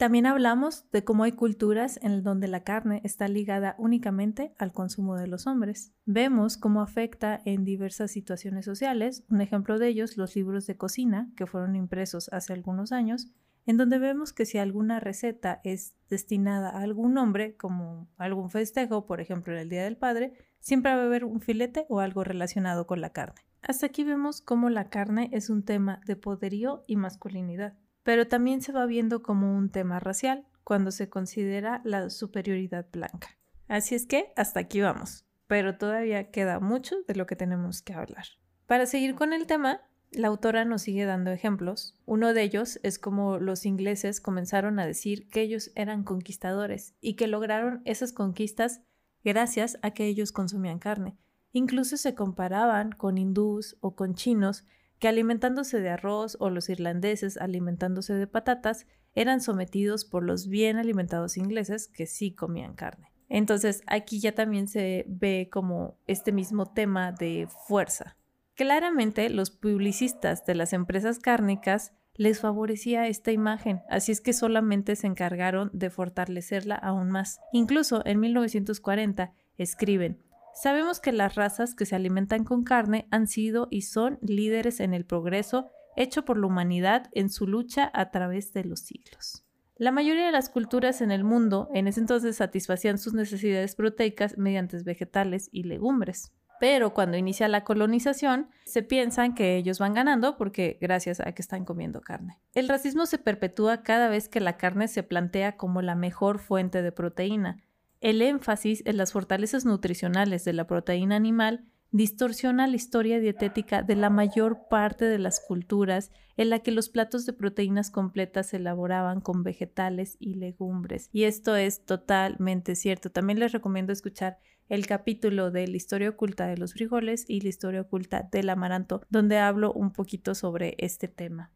También 0.00 0.24
hablamos 0.24 0.90
de 0.92 1.04
cómo 1.04 1.24
hay 1.24 1.32
culturas 1.32 2.00
en 2.02 2.22
donde 2.22 2.48
la 2.48 2.64
carne 2.64 3.02
está 3.04 3.28
ligada 3.28 3.74
únicamente 3.76 4.54
al 4.56 4.72
consumo 4.72 5.14
de 5.16 5.26
los 5.26 5.46
hombres. 5.46 5.92
Vemos 6.06 6.56
cómo 6.56 6.80
afecta 6.80 7.42
en 7.44 7.66
diversas 7.66 8.10
situaciones 8.10 8.64
sociales, 8.64 9.24
un 9.28 9.42
ejemplo 9.42 9.78
de 9.78 9.88
ellos 9.88 10.16
los 10.16 10.34
libros 10.34 10.66
de 10.66 10.78
cocina 10.78 11.30
que 11.36 11.46
fueron 11.46 11.76
impresos 11.76 12.30
hace 12.32 12.54
algunos 12.54 12.92
años, 12.92 13.28
en 13.66 13.76
donde 13.76 13.98
vemos 13.98 14.32
que 14.32 14.46
si 14.46 14.56
alguna 14.56 15.00
receta 15.00 15.60
es 15.64 15.94
destinada 16.08 16.70
a 16.70 16.80
algún 16.80 17.18
hombre, 17.18 17.58
como 17.58 18.08
algún 18.16 18.48
festejo, 18.48 19.04
por 19.04 19.20
ejemplo 19.20 19.54
el 19.54 19.68
Día 19.68 19.84
del 19.84 19.98
Padre, 19.98 20.32
siempre 20.60 20.94
va 20.94 21.02
a 21.02 21.04
haber 21.04 21.26
un 21.26 21.42
filete 21.42 21.84
o 21.90 22.00
algo 22.00 22.24
relacionado 22.24 22.86
con 22.86 23.02
la 23.02 23.10
carne. 23.10 23.42
Hasta 23.60 23.84
aquí 23.84 24.02
vemos 24.02 24.40
cómo 24.40 24.70
la 24.70 24.88
carne 24.88 25.28
es 25.34 25.50
un 25.50 25.62
tema 25.62 26.00
de 26.06 26.16
poderío 26.16 26.84
y 26.86 26.96
masculinidad 26.96 27.74
pero 28.02 28.28
también 28.28 28.62
se 28.62 28.72
va 28.72 28.86
viendo 28.86 29.22
como 29.22 29.56
un 29.56 29.70
tema 29.70 30.00
racial 30.00 30.46
cuando 30.64 30.90
se 30.90 31.08
considera 31.08 31.80
la 31.84 32.10
superioridad 32.10 32.86
blanca. 32.92 33.36
Así 33.68 33.94
es 33.94 34.06
que 34.06 34.32
hasta 34.36 34.60
aquí 34.60 34.80
vamos, 34.80 35.24
pero 35.46 35.78
todavía 35.78 36.30
queda 36.30 36.60
mucho 36.60 36.96
de 37.06 37.14
lo 37.14 37.26
que 37.26 37.36
tenemos 37.36 37.82
que 37.82 37.92
hablar. 37.92 38.24
Para 38.66 38.86
seguir 38.86 39.14
con 39.14 39.32
el 39.32 39.46
tema, 39.46 39.80
la 40.12 40.28
autora 40.28 40.64
nos 40.64 40.82
sigue 40.82 41.04
dando 41.04 41.30
ejemplos. 41.30 41.96
Uno 42.04 42.34
de 42.34 42.42
ellos 42.42 42.80
es 42.82 42.98
como 42.98 43.38
los 43.38 43.64
ingleses 43.64 44.20
comenzaron 44.20 44.78
a 44.80 44.86
decir 44.86 45.28
que 45.28 45.40
ellos 45.40 45.70
eran 45.76 46.02
conquistadores 46.02 46.94
y 47.00 47.14
que 47.14 47.28
lograron 47.28 47.82
esas 47.84 48.12
conquistas 48.12 48.82
gracias 49.22 49.78
a 49.82 49.92
que 49.92 50.06
ellos 50.06 50.32
consumían 50.32 50.78
carne. 50.78 51.16
Incluso 51.52 51.96
se 51.96 52.14
comparaban 52.14 52.92
con 52.92 53.18
hindús 53.18 53.76
o 53.80 53.94
con 53.94 54.14
chinos 54.14 54.64
que 55.00 55.08
alimentándose 55.08 55.80
de 55.80 55.90
arroz 55.90 56.36
o 56.38 56.50
los 56.50 56.68
irlandeses 56.68 57.36
alimentándose 57.38 58.14
de 58.14 58.26
patatas, 58.26 58.86
eran 59.14 59.40
sometidos 59.40 60.04
por 60.04 60.22
los 60.22 60.46
bien 60.48 60.76
alimentados 60.76 61.36
ingleses 61.36 61.88
que 61.88 62.06
sí 62.06 62.32
comían 62.32 62.74
carne. 62.74 63.10
Entonces 63.28 63.82
aquí 63.86 64.20
ya 64.20 64.32
también 64.32 64.68
se 64.68 65.06
ve 65.08 65.48
como 65.50 65.96
este 66.06 66.32
mismo 66.32 66.66
tema 66.66 67.12
de 67.12 67.48
fuerza. 67.66 68.16
Claramente 68.54 69.30
los 69.30 69.50
publicistas 69.50 70.44
de 70.44 70.54
las 70.54 70.72
empresas 70.72 71.18
cárnicas 71.18 71.92
les 72.14 72.40
favorecía 72.40 73.06
esta 73.06 73.32
imagen, 73.32 73.80
así 73.88 74.12
es 74.12 74.20
que 74.20 74.34
solamente 74.34 74.94
se 74.96 75.06
encargaron 75.06 75.70
de 75.72 75.88
fortalecerla 75.88 76.74
aún 76.74 77.08
más. 77.08 77.40
Incluso 77.52 78.02
en 78.04 78.20
1940 78.20 79.32
escriben, 79.56 80.18
Sabemos 80.54 81.00
que 81.00 81.12
las 81.12 81.34
razas 81.34 81.74
que 81.74 81.86
se 81.86 81.96
alimentan 81.96 82.44
con 82.44 82.64
carne 82.64 83.06
han 83.10 83.26
sido 83.26 83.68
y 83.70 83.82
son 83.82 84.18
líderes 84.22 84.80
en 84.80 84.94
el 84.94 85.04
progreso 85.04 85.70
hecho 85.96 86.24
por 86.24 86.38
la 86.38 86.46
humanidad 86.46 87.08
en 87.12 87.28
su 87.28 87.46
lucha 87.46 87.90
a 87.92 88.10
través 88.10 88.52
de 88.52 88.64
los 88.64 88.80
siglos. 88.80 89.44
La 89.76 89.92
mayoría 89.92 90.26
de 90.26 90.32
las 90.32 90.50
culturas 90.50 91.00
en 91.00 91.10
el 91.10 91.24
mundo 91.24 91.70
en 91.72 91.88
ese 91.88 92.00
entonces 92.00 92.36
satisfacían 92.36 92.98
sus 92.98 93.14
necesidades 93.14 93.74
proteicas 93.74 94.36
mediante 94.36 94.82
vegetales 94.82 95.48
y 95.52 95.62
legumbres. 95.62 96.32
Pero 96.60 96.92
cuando 96.92 97.16
inicia 97.16 97.48
la 97.48 97.64
colonización, 97.64 98.50
se 98.66 98.82
piensan 98.82 99.34
que 99.34 99.56
ellos 99.56 99.78
van 99.78 99.94
ganando 99.94 100.36
porque 100.36 100.76
gracias 100.82 101.20
a 101.20 101.32
que 101.32 101.40
están 101.40 101.64
comiendo 101.64 102.02
carne. 102.02 102.38
El 102.52 102.68
racismo 102.68 103.06
se 103.06 103.16
perpetúa 103.16 103.82
cada 103.82 104.10
vez 104.10 104.28
que 104.28 104.40
la 104.40 104.58
carne 104.58 104.86
se 104.86 105.02
plantea 105.02 105.56
como 105.56 105.80
la 105.80 105.94
mejor 105.94 106.38
fuente 106.38 106.82
de 106.82 106.92
proteína. 106.92 107.64
El 108.00 108.22
énfasis 108.22 108.82
en 108.86 108.96
las 108.96 109.12
fortalezas 109.12 109.66
nutricionales 109.66 110.44
de 110.44 110.54
la 110.54 110.66
proteína 110.66 111.16
animal 111.16 111.66
distorsiona 111.92 112.66
la 112.66 112.76
historia 112.76 113.20
dietética 113.20 113.82
de 113.82 113.94
la 113.96 114.08
mayor 114.08 114.68
parte 114.70 115.04
de 115.04 115.18
las 115.18 115.40
culturas 115.40 116.10
en 116.38 116.48
la 116.48 116.60
que 116.60 116.70
los 116.70 116.88
platos 116.88 117.26
de 117.26 117.34
proteínas 117.34 117.90
completas 117.90 118.48
se 118.48 118.56
elaboraban 118.56 119.20
con 119.20 119.42
vegetales 119.42 120.16
y 120.18 120.34
legumbres. 120.34 121.10
Y 121.12 121.24
esto 121.24 121.56
es 121.56 121.84
totalmente 121.84 122.74
cierto. 122.74 123.10
También 123.10 123.38
les 123.38 123.52
recomiendo 123.52 123.92
escuchar 123.92 124.38
el 124.70 124.86
capítulo 124.86 125.50
de 125.50 125.66
la 125.66 125.76
historia 125.76 126.08
oculta 126.08 126.46
de 126.46 126.56
los 126.56 126.72
frijoles 126.72 127.24
y 127.28 127.40
la 127.40 127.48
historia 127.48 127.82
oculta 127.82 128.28
del 128.30 128.48
amaranto, 128.48 129.02
donde 129.10 129.38
hablo 129.38 129.72
un 129.72 129.92
poquito 129.92 130.34
sobre 130.34 130.76
este 130.78 131.08
tema. 131.08 131.50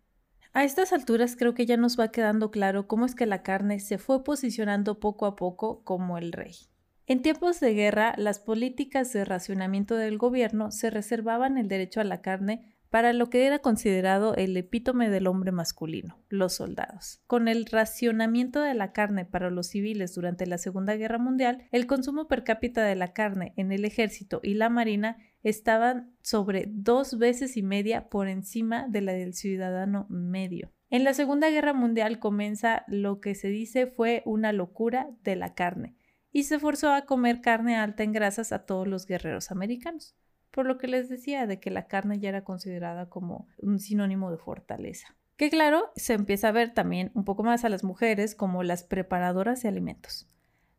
A 0.57 0.63
estas 0.63 0.93
alturas 0.93 1.35
creo 1.37 1.53
que 1.53 1.67
ya 1.67 1.77
nos 1.77 1.99
va 1.99 2.13
quedando 2.13 2.53
claro 2.53 2.87
cómo 2.87 3.07
es 3.07 3.17
que 3.17 3.27
la 3.27 3.43
carne 3.43 3.81
se 3.81 3.99
fue 3.99 4.23
posicionando 4.23 5.01
poco 5.01 5.27
a 5.27 5.35
poco 5.35 5.83
como 5.83 6.17
el 6.17 6.31
rey. 6.31 6.55
En 7.07 7.23
tiempos 7.23 7.59
de 7.59 7.75
guerra, 7.75 8.15
las 8.19 8.39
políticas 8.39 9.13
de 9.13 9.25
racionamiento 9.25 9.97
del 9.97 10.17
gobierno 10.17 10.71
se 10.71 10.91
reservaban 10.91 11.59
el 11.59 11.67
derecho 11.67 12.01
a 12.01 12.05
la 12.05 12.23
carne 12.23 12.77
para 12.89 13.13
lo 13.13 13.29
que 13.31 13.49
era 13.49 13.59
considerado 13.59 14.37
el 14.37 14.57
epítome 14.57 15.11
del 15.11 15.27
hombre 15.27 15.51
masculino, 15.51 16.23
los 16.29 16.53
soldados. 16.53 17.21
Con 17.27 17.49
el 17.49 17.67
racionamiento 17.67 18.61
de 18.61 18.75
la 18.75 18.93
carne 18.93 19.25
para 19.25 19.51
los 19.51 19.67
civiles 19.67 20.15
durante 20.15 20.47
la 20.47 20.59
Segunda 20.59 20.95
Guerra 20.95 21.19
Mundial, 21.19 21.67
el 21.73 21.89
consumo 21.89 22.29
per 22.29 22.45
cápita 22.45 22.85
de 22.85 22.95
la 22.95 23.13
carne 23.13 23.55
en 23.57 23.73
el 23.73 23.85
ejército 23.85 24.39
y 24.45 24.55
la 24.55 24.69
marina 24.69 25.17
estaban 25.45 26.17
sobre 26.23 26.65
dos 26.69 27.19
veces 27.19 27.57
y 27.57 27.63
media 27.63 28.09
por 28.09 28.29
encima 28.29 28.89
de 28.89 29.03
la 29.03 29.13
del 29.13 29.35
ciudadano 29.35 30.07
medio. 30.09 30.73
En 30.91 31.05
la 31.05 31.15
Segunda 31.15 31.51
Guerra 31.51 31.75
Mundial 31.75 32.19
comienza 32.19 32.85
lo 32.89 33.21
que 33.21 33.35
se 33.35 33.49
dice 33.49 33.87
fue 33.87 34.23
una 34.25 34.53
locura 34.53 35.11
de 35.23 35.37
la 35.37 35.55
carne 35.55 35.95
y 36.33 36.45
se 36.45 36.59
forzó 36.59 36.93
a 36.93 37.07
comer 37.07 37.41
carne 37.41 37.77
alta 37.77 38.03
en 38.03 38.13
grasas 38.13 38.53
a 38.53 38.65
todos 38.65 38.89
los 38.89 39.07
guerreros 39.07 39.51
americanos, 39.51 40.17
por 40.51 40.67
lo 40.67 40.79
que 40.79 40.89
les 40.89 41.09
decía 41.09 41.47
de 41.47 41.61
que 41.61 41.71
la 41.71 41.87
carne 41.87 42.19
ya 42.19 42.31
era 42.31 42.43
considerada 42.43 43.09
como 43.09 43.49
un 43.59 43.79
sinónimo 43.79 44.31
de 44.31 44.39
fortaleza. 44.39 45.17
Que 45.37 45.51
claro, 45.51 45.91
se 45.97 46.15
empieza 46.15 46.49
a 46.49 46.53
ver 46.53 46.73
también 46.73 47.11
un 47.15 47.25
poco 47.25 47.43
más 47.43 47.65
a 47.65 47.69
las 47.69 47.85
mujeres 47.85 48.35
como 48.35 48.63
las 48.63 48.85
preparadoras 48.85 49.63
de 49.63 49.69
alimentos. 49.69 50.29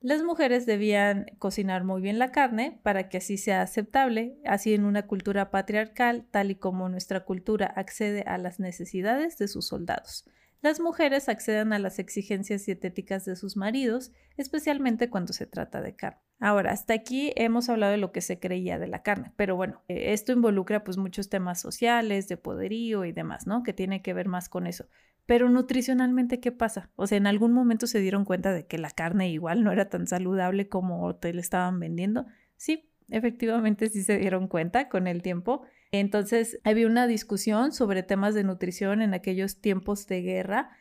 Las 0.05 0.21
mujeres 0.21 0.67
debían 0.67 1.25
cocinar 1.39 1.83
muy 1.83 1.99
bien 1.99 2.19
la 2.19 2.31
carne 2.31 2.79
para 2.83 3.09
que 3.09 3.17
así 3.17 3.37
sea 3.37 3.63
aceptable, 3.63 4.37
así 4.45 4.75
en 4.75 4.85
una 4.85 5.07
cultura 5.07 5.49
patriarcal, 5.49 6.27
tal 6.29 6.51
y 6.51 6.55
como 6.57 6.89
nuestra 6.89 7.21
cultura 7.21 7.65
accede 7.65 8.21
a 8.27 8.37
las 8.37 8.59
necesidades 8.59 9.39
de 9.39 9.47
sus 9.47 9.65
soldados 9.65 10.25
las 10.65 10.79
mujeres 10.79 11.29
acceden 11.29 11.73
a 11.73 11.79
las 11.79 11.99
exigencias 11.99 12.65
dietéticas 12.65 13.23
de 13.23 13.35
sus 13.35 13.55
maridos, 13.55 14.11
especialmente 14.35 15.11
cuando 15.11 15.31
se 15.31 15.45
trata 15.45 15.79
de 15.79 15.95
carne. 15.95 16.19
Ahora, 16.39 16.71
hasta 16.71 16.95
aquí 16.95 17.31
hemos 17.35 17.69
hablado 17.69 17.91
de 17.91 17.99
lo 17.99 18.11
que 18.11 18.21
se 18.21 18.39
creía 18.39 18.79
de 18.79 18.87
la 18.87 19.03
carne, 19.03 19.31
pero 19.35 19.55
bueno, 19.55 19.83
eh, 19.87 20.13
esto 20.13 20.33
involucra 20.33 20.83
pues 20.83 20.97
muchos 20.97 21.29
temas 21.29 21.61
sociales, 21.61 22.27
de 22.27 22.37
poderío 22.37 23.05
y 23.05 23.11
demás, 23.11 23.45
¿no? 23.45 23.61
Que 23.61 23.73
tiene 23.73 24.01
que 24.01 24.15
ver 24.15 24.27
más 24.27 24.49
con 24.49 24.65
eso. 24.65 24.87
Pero 25.25 25.49
nutricionalmente, 25.49 26.39
¿qué 26.39 26.51
pasa? 26.51 26.91
O 26.95 27.07
sea, 27.07 27.17
en 27.17 27.27
algún 27.27 27.53
momento 27.53 27.87
se 27.87 27.99
dieron 27.99 28.25
cuenta 28.25 28.53
de 28.53 28.67
que 28.67 28.77
la 28.77 28.91
carne 28.91 29.29
igual 29.29 29.63
no 29.63 29.71
era 29.71 29.89
tan 29.89 30.07
saludable 30.07 30.69
como 30.69 31.15
te 31.15 31.33
le 31.33 31.41
estaban 31.41 31.79
vendiendo. 31.79 32.25
Sí, 32.57 32.89
efectivamente 33.09 33.89
sí 33.89 34.03
se 34.03 34.17
dieron 34.17 34.47
cuenta 34.47 34.89
con 34.89 35.07
el 35.07 35.21
tiempo 35.21 35.63
entonces 35.99 36.59
había 36.63 36.87
una 36.87 37.07
discusión 37.07 37.71
sobre 37.71 38.03
temas 38.03 38.33
de 38.33 38.43
nutrición 38.43 39.01
en 39.01 39.13
aquellos 39.13 39.61
tiempos 39.61 40.07
de 40.07 40.21
guerra 40.21 40.71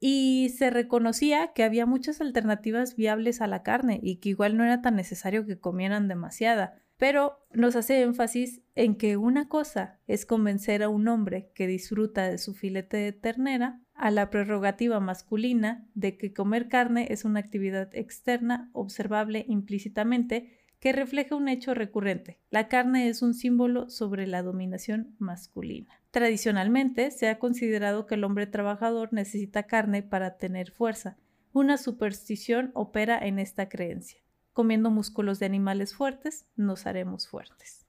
y 0.00 0.54
se 0.56 0.70
reconocía 0.70 1.52
que 1.54 1.64
había 1.64 1.86
muchas 1.86 2.20
alternativas 2.20 2.96
viables 2.96 3.40
a 3.40 3.46
la 3.46 3.62
carne 3.62 4.00
y 4.02 4.16
que 4.16 4.30
igual 4.30 4.56
no 4.56 4.64
era 4.64 4.82
tan 4.82 4.96
necesario 4.96 5.46
que 5.46 5.58
comieran 5.58 6.08
demasiada. 6.08 6.82
Pero 6.96 7.44
nos 7.52 7.76
hace 7.76 8.02
énfasis 8.02 8.62
en 8.74 8.96
que 8.96 9.16
una 9.16 9.48
cosa 9.48 10.00
es 10.06 10.26
convencer 10.26 10.82
a 10.82 10.88
un 10.88 11.08
hombre 11.08 11.50
que 11.54 11.66
disfruta 11.66 12.28
de 12.28 12.38
su 12.38 12.54
filete 12.54 12.96
de 12.96 13.12
ternera 13.12 13.80
a 13.94 14.10
la 14.10 14.30
prerrogativa 14.30 15.00
masculina 15.00 15.86
de 15.94 16.16
que 16.16 16.32
comer 16.32 16.68
carne 16.68 17.08
es 17.10 17.24
una 17.24 17.40
actividad 17.40 17.94
externa 17.94 18.70
observable 18.72 19.44
implícitamente 19.48 20.58
que 20.80 20.92
refleja 20.92 21.34
un 21.34 21.48
hecho 21.48 21.72
recurrente. 21.72 22.38
La 22.50 22.68
carne 22.68 23.08
es 23.08 23.22
un 23.22 23.32
símbolo 23.32 23.88
sobre 23.88 24.26
la 24.26 24.42
dominación 24.42 25.14
masculina. 25.18 26.02
Tradicionalmente 26.10 27.10
se 27.10 27.28
ha 27.28 27.38
considerado 27.38 28.06
que 28.06 28.16
el 28.16 28.24
hombre 28.24 28.46
trabajador 28.46 29.12
necesita 29.12 29.62
carne 29.62 30.02
para 30.02 30.36
tener 30.36 30.70
fuerza. 30.70 31.16
Una 31.52 31.78
superstición 31.78 32.70
opera 32.74 33.18
en 33.18 33.38
esta 33.38 33.68
creencia. 33.68 34.23
Comiendo 34.54 34.92
músculos 34.92 35.40
de 35.40 35.46
animales 35.46 35.96
fuertes, 35.96 36.46
nos 36.54 36.86
haremos 36.86 37.26
fuertes. 37.26 37.86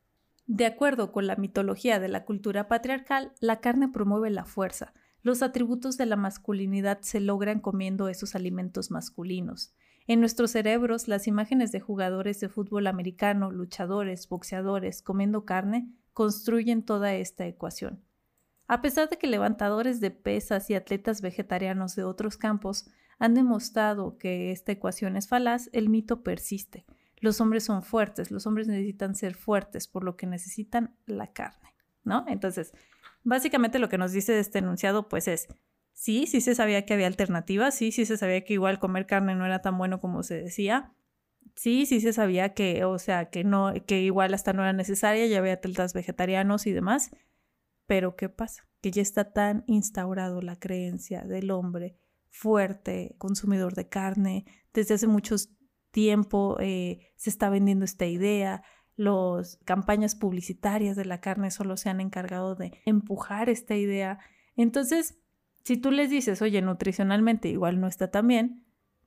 De 0.48 0.66
acuerdo 0.66 1.12
con 1.12 1.28
la 1.28 1.36
mitología 1.36 2.00
de 2.00 2.08
la 2.08 2.26
cultura 2.26 2.68
patriarcal, 2.68 3.34
la 3.40 3.60
carne 3.60 3.88
promueve 3.88 4.32
la 4.32 4.46
fuerza. 4.46 4.92
Los 5.22 5.44
atributos 5.44 5.96
de 5.98 6.08
la 6.08 6.16
masculinidad 6.16 7.02
se 7.02 7.20
logran 7.20 7.60
comiendo 7.60 8.10
esos 8.10 8.34
alimentos 8.34 8.90
masculinos. 8.90 9.76
En 10.08 10.20
nuestros 10.20 10.52
cerebros, 10.52 11.08
las 11.08 11.28
imágenes 11.28 11.72
de 11.72 11.82
jugadores 11.82 12.40
de 12.40 12.50
fútbol 12.50 12.88
americano, 12.88 13.52
luchadores, 13.52 14.28
boxeadores, 14.28 15.04
comiendo 15.04 15.46
carne, 15.46 15.88
construyen 16.14 16.82
toda 16.82 17.14
esta 17.14 17.46
ecuación. 17.46 18.02
A 18.68 18.82
pesar 18.82 19.08
de 19.08 19.20
que 19.20 19.28
levantadores 19.28 20.00
de 20.02 20.10
pesas 20.10 20.72
y 20.72 20.74
atletas 20.74 21.22
vegetarianos 21.22 21.96
de 21.96 22.06
otros 22.06 22.38
campos 22.38 22.88
han 23.20 23.34
demostrado 23.34 24.18
que 24.18 24.52
esta 24.52 24.72
ecuación 24.72 25.18
es 25.18 25.28
falaz, 25.28 25.70
el 25.74 25.90
mito 25.90 26.24
persiste. 26.24 26.86
Los 27.18 27.40
hombres 27.42 27.64
son 27.64 27.82
fuertes, 27.82 28.32
los 28.32 28.46
hombres 28.46 28.68
necesitan 28.68 29.16
ser 29.16 29.36
fuertes, 29.36 29.88
por 29.88 30.04
lo 30.04 30.18
que 30.18 30.28
necesitan 30.28 30.96
la 31.06 31.32
carne, 31.32 31.74
¿no? 32.04 32.26
Entonces, 32.28 32.74
básicamente 33.24 33.80
lo 33.80 33.90
que 33.90 33.98
nos 33.98 34.12
dice 34.12 34.38
este 34.40 34.60
enunciado, 34.60 35.08
pues 35.08 35.28
es, 35.28 35.48
Sí, 35.96 36.28
sí 36.28 36.42
se 36.42 36.56
sabía 36.56 36.86
que 36.86 36.94
había 36.94 37.08
alternativas, 37.08 37.74
sí, 37.74 37.92
sí 37.94 38.06
se 38.06 38.18
sabía 38.18 38.44
que 38.44 38.54
igual 38.54 38.80
comer 38.80 39.08
carne 39.08 39.34
no 39.34 39.46
era 39.46 39.62
tan 39.62 39.78
bueno 39.78 40.02
como 40.02 40.24
se 40.24 40.36
decía. 40.36 40.94
Sí, 41.56 41.86
sí 41.86 42.02
se 42.02 42.12
sabía 42.12 42.54
que, 42.54 42.84
o 42.84 43.00
sea, 43.00 43.30
que 43.30 43.46
no, 43.46 43.74
que 43.88 44.02
igual 44.02 44.34
hasta 44.34 44.52
no 44.52 44.62
era 44.64 44.74
necesaria, 44.74 45.26
ya 45.26 45.40
había 45.40 45.54
atletas 45.54 45.94
vegetarianos 45.94 46.68
y 46.68 46.74
demás. 46.74 47.12
Pero 47.88 48.18
¿qué 48.18 48.28
pasa? 48.30 48.68
Que 48.82 48.92
ya 48.92 49.02
está 49.02 49.32
tan 49.32 49.64
instaurado 49.68 50.42
la 50.42 50.58
creencia 50.60 51.24
del 51.24 51.50
hombre 51.52 51.96
fuerte, 52.36 53.16
consumidor 53.18 53.74
de 53.76 53.88
carne. 53.88 54.46
Desde 54.74 54.96
hace 54.96 55.08
mucho 55.08 55.36
tiempo 55.92 56.58
eh, 56.60 57.12
se 57.16 57.30
está 57.30 57.50
vendiendo 57.50 57.86
esta 57.86 58.06
idea. 58.06 58.62
Las 58.98 59.58
campañas 59.64 60.16
publicitarias 60.16 60.98
de 60.98 61.06
la 61.06 61.22
carne 61.22 61.50
solo 61.50 61.78
se 61.78 61.90
han 61.90 62.02
encargado 62.02 62.56
de 62.56 62.82
empujar 62.86 63.50
esta 63.50 63.76
idea. 63.76 64.20
Entonces, 64.58 65.18
si 65.64 65.78
tú 65.78 65.92
les 65.92 66.10
dices, 66.10 66.42
oye, 66.42 66.62
nutricionalmente 66.62 67.48
igual 67.48 67.80
no 67.80 67.88
está 67.88 68.12
tan 68.12 68.28
bien, 68.28 68.66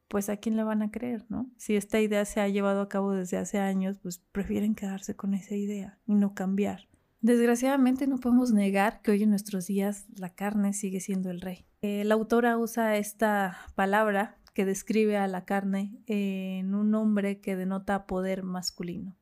pues 0.09 0.31
a 0.31 0.39
quién 0.39 0.57
le 0.57 0.65
van 0.65 0.81
a 0.81 0.91
creer, 0.91 1.27
¿no? 1.29 1.51
Si 1.59 1.77
esta 1.77 2.01
idea 2.01 2.25
se 2.25 2.41
ha 2.41 2.49
llevado 2.49 2.81
a 2.81 2.89
cabo 2.89 3.13
desde 3.13 3.37
hace 3.37 3.59
años, 3.59 3.99
pues 3.99 4.19
prefieren 4.33 4.75
quedarse 4.75 5.15
con 5.15 5.35
esa 5.35 5.55
idea 5.55 5.99
y 6.07 6.15
no 6.15 6.35
cambiar. 6.35 6.88
Desgraciadamente 7.21 8.07
no 8.07 8.19
podemos 8.19 8.53
negar 8.53 9.03
que 9.03 9.11
hoy 9.11 9.25
en 9.25 9.31
nuestros 9.31 9.67
días 9.67 10.07
la 10.17 10.35
carne 10.35 10.73
sigue 10.73 11.01
siendo 11.01 11.31
el 11.31 11.41
rey. 11.41 11.67
Eh, 11.83 12.05
la 12.05 12.15
autora 12.15 12.57
usa 12.57 12.97
esta 12.97 13.59
palabra 13.75 14.39
que 14.55 14.65
describe 14.65 15.17
a 15.17 15.27
la 15.27 15.45
carne 15.45 16.01
en 16.07 16.75
un 16.75 16.91
nombre 16.91 17.41
que 17.41 17.57
denota 17.57 18.07
poder 18.07 18.45
masculino. 18.45 19.17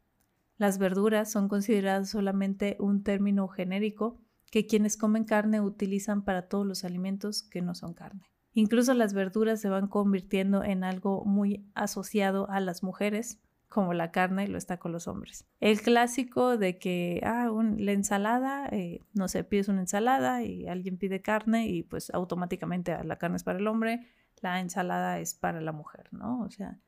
Las 0.58 0.78
verduras 0.78 1.30
son 1.30 1.48
consideradas 1.48 2.10
solamente 2.10 2.76
un 2.80 3.02
término 3.02 3.48
genérico 3.48 4.22
que 4.50 4.66
quienes 4.66 4.96
comen 4.96 5.24
carne 5.24 5.60
utilizan 5.60 6.24
para 6.24 6.48
todos 6.48 6.66
los 6.66 6.84
alimentos 6.84 7.42
que 7.42 7.62
no 7.62 7.74
son 7.74 7.94
carne. 7.94 8.30
Incluso 8.52 8.94
las 8.94 9.12
verduras 9.12 9.60
se 9.60 9.68
van 9.68 9.88
convirtiendo 9.88 10.64
en 10.64 10.84
algo 10.84 11.24
muy 11.26 11.70
asociado 11.74 12.48
a 12.48 12.60
las 12.60 12.82
mujeres, 12.82 13.38
como 13.68 13.94
la 13.94 14.10
carne 14.10 14.48
lo 14.48 14.58
está 14.58 14.78
con 14.78 14.92
los 14.92 15.08
hombres. 15.08 15.46
El 15.60 15.80
clásico 15.80 16.56
de 16.56 16.78
que, 16.78 17.20
ah, 17.24 17.50
la 17.78 17.92
ensalada, 17.92 18.68
eh, 18.70 19.00
no 19.12 19.28
sé, 19.28 19.44
pides 19.44 19.68
una 19.68 19.80
ensalada 19.80 20.42
y 20.42 20.66
alguien 20.66 20.96
pide 20.96 21.20
carne 21.20 21.66
y 21.66 21.82
pues 21.82 22.10
automáticamente 22.10 22.92
ah, 22.92 23.04
la 23.04 23.16
carne 23.18 23.36
es 23.36 23.44
para 23.44 23.58
el 23.58 23.66
hombre, 23.66 24.06
la 24.40 24.60
ensalada 24.60 25.18
es 25.18 25.34
para 25.34 25.60
la 25.60 25.72
mujer, 25.72 26.08
¿no? 26.12 26.40
O 26.42 26.50
sea, 26.50 26.78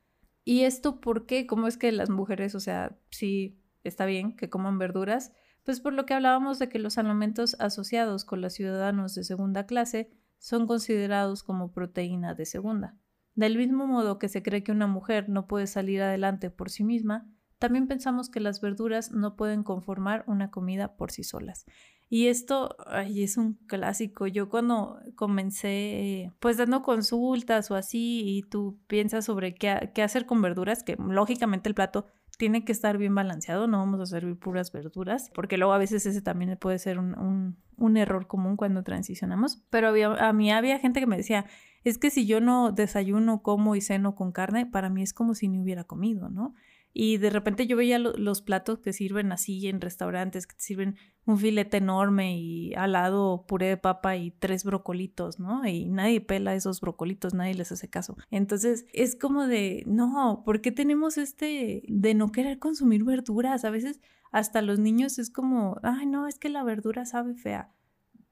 ¿y 0.44 0.62
esto 0.62 1.00
por 1.00 1.26
qué? 1.26 1.47
¿Cómo 1.47 1.66
es 1.66 1.76
que 1.76 1.92
las 1.92 2.11
mujeres, 2.11 2.54
o 2.54 2.61
sea, 2.61 2.97
sí 3.11 3.61
está 3.85 4.06
bien 4.06 4.37
que 4.37 4.49
coman 4.49 4.78
verduras? 4.78 5.32
Pues 5.64 5.80
por 5.80 5.92
lo 5.92 6.06
que 6.06 6.14
hablábamos 6.14 6.58
de 6.58 6.68
que 6.68 6.78
los 6.78 6.97
alimentos 6.97 7.56
asociados 7.61 8.25
con 8.25 8.40
los 8.40 8.54
ciudadanos 8.54 9.14
de 9.14 9.25
segunda 9.25 9.66
clase 9.66 10.11
son 10.38 10.66
considerados 10.66 11.42
como 11.42 11.73
proteína 11.73 12.35
de 12.35 12.47
segunda. 12.47 12.97
Del 13.38 13.57
mismo 13.57 13.87
modo 13.87 14.18
que 14.18 14.28
se 14.28 14.42
cree 14.42 14.64
que 14.64 14.73
una 14.73 14.88
mujer 14.88 15.28
no 15.28 15.47
puede 15.47 15.68
salir 15.68 16.02
adelante 16.02 16.50
por 16.50 16.71
sí 16.71 16.83
misma, 16.83 17.30
también 17.61 17.87
pensamos 17.87 18.30
que 18.30 18.40
las 18.40 18.61
verduras 18.61 19.12
no 19.12 19.37
pueden 19.37 19.62
conformar 19.62 20.25
una 20.26 20.50
comida 20.50 20.97
por 20.97 21.12
sí 21.12 21.23
solas. 21.23 21.64
Y 22.09 22.26
esto 22.26 22.75
ay, 22.88 23.23
es 23.23 23.37
un 23.37 23.54
clásico. 23.68 24.26
Yo 24.26 24.49
cuando 24.49 24.99
comencé, 25.14 26.33
pues 26.40 26.57
dando 26.57 26.83
consultas 26.83 27.71
o 27.71 27.76
así, 27.76 28.23
y 28.26 28.42
tú 28.42 28.76
piensas 28.88 29.26
sobre 29.26 29.54
qué, 29.54 30.02
hacer 30.02 30.26
con 30.26 30.42
verduras, 30.42 30.83
que 30.83 30.97
lógicamente 30.97 31.68
el 31.68 31.76
plato 31.76 32.07
tiene 32.38 32.64
que 32.64 32.73
estar 32.73 32.99
bien 32.99 33.14
balanceado, 33.14 33.68
no 33.68 33.78
vamos 33.78 34.00
a 34.00 34.07
servir 34.07 34.37
puras 34.37 34.73
verduras, 34.73 35.30
porque 35.33 35.59
luego 35.59 35.75
a 35.75 35.78
veces 35.78 36.07
ese 36.07 36.23
también 36.23 36.57
puede 36.57 36.80
ser 36.80 36.99
un, 36.99 37.57
error 37.97 38.26
común 38.26 38.57
cuando 38.57 38.83
transicionamos. 38.83 39.62
Pero 39.71 39.92
a 40.18 40.33
mí 40.33 40.50
había 40.50 40.80
gente 40.80 40.99
que 40.99 41.07
me 41.07 41.16
decía, 41.16 41.47
es 41.85 41.99
que 41.99 42.11
si 42.11 42.26
yo 42.26 42.40
no 42.40 42.73
desayuno, 42.73 43.42
como 43.42 43.76
y 43.76 43.80
ceno 43.80 44.14
con 44.14 44.32
carne, 44.32 44.66
para 44.66 44.90
mí 44.90 45.02
es 45.02 45.12
como 45.12 45.35
si 45.35 45.49
no 45.49 45.62
hubiera 45.62 45.85
comido, 45.85 46.28
¿no? 46.28 46.54
Y 46.94 47.18
de 47.18 47.30
repente 47.30 47.66
yo 47.66 47.76
veía 47.76 47.99
los 47.99 48.42
platos 48.42 48.78
que 48.80 48.92
sirven 48.92 49.30
así 49.30 49.68
en 49.68 49.80
restaurantes, 49.80 50.47
que 50.47 50.56
sirven 50.58 50.97
un 51.26 51.38
filete 51.38 51.76
enorme 51.76 52.38
y 52.38 52.75
al 52.75 52.92
lado 52.92 53.44
puré 53.47 53.66
de 53.66 53.76
papa 53.76 54.16
y 54.16 54.30
tres 54.32 54.64
brocolitos, 54.64 55.38
¿no? 55.38 55.64
Y 55.66 55.85
nadie 55.85 56.20
pela 56.20 56.54
esos 56.54 56.80
brocolitos, 56.80 57.35
nadie 57.35 57.54
les 57.54 57.70
hace 57.70 57.88
caso. 57.88 58.16
Entonces 58.30 58.87
es 58.92 59.14
como 59.14 59.47
de, 59.47 59.85
no, 59.87 60.42
¿por 60.44 60.61
qué 60.61 60.73
tenemos 60.73 61.18
este 61.18 61.82
de 61.87 62.14
no 62.14 62.32
querer 62.32 62.58
consumir 62.58 63.04
verduras? 63.04 63.64
A 63.64 63.70
veces 63.70 64.00
hasta 64.32 64.62
los 64.62 64.78
niños 64.78 65.18
es 65.18 65.30
como, 65.30 65.78
ay, 65.82 66.06
no, 66.06 66.26
es 66.26 66.38
que 66.38 66.49
la 66.49 66.64
verdura 66.64 67.04
sabe 67.04 67.35
fea. 67.35 67.70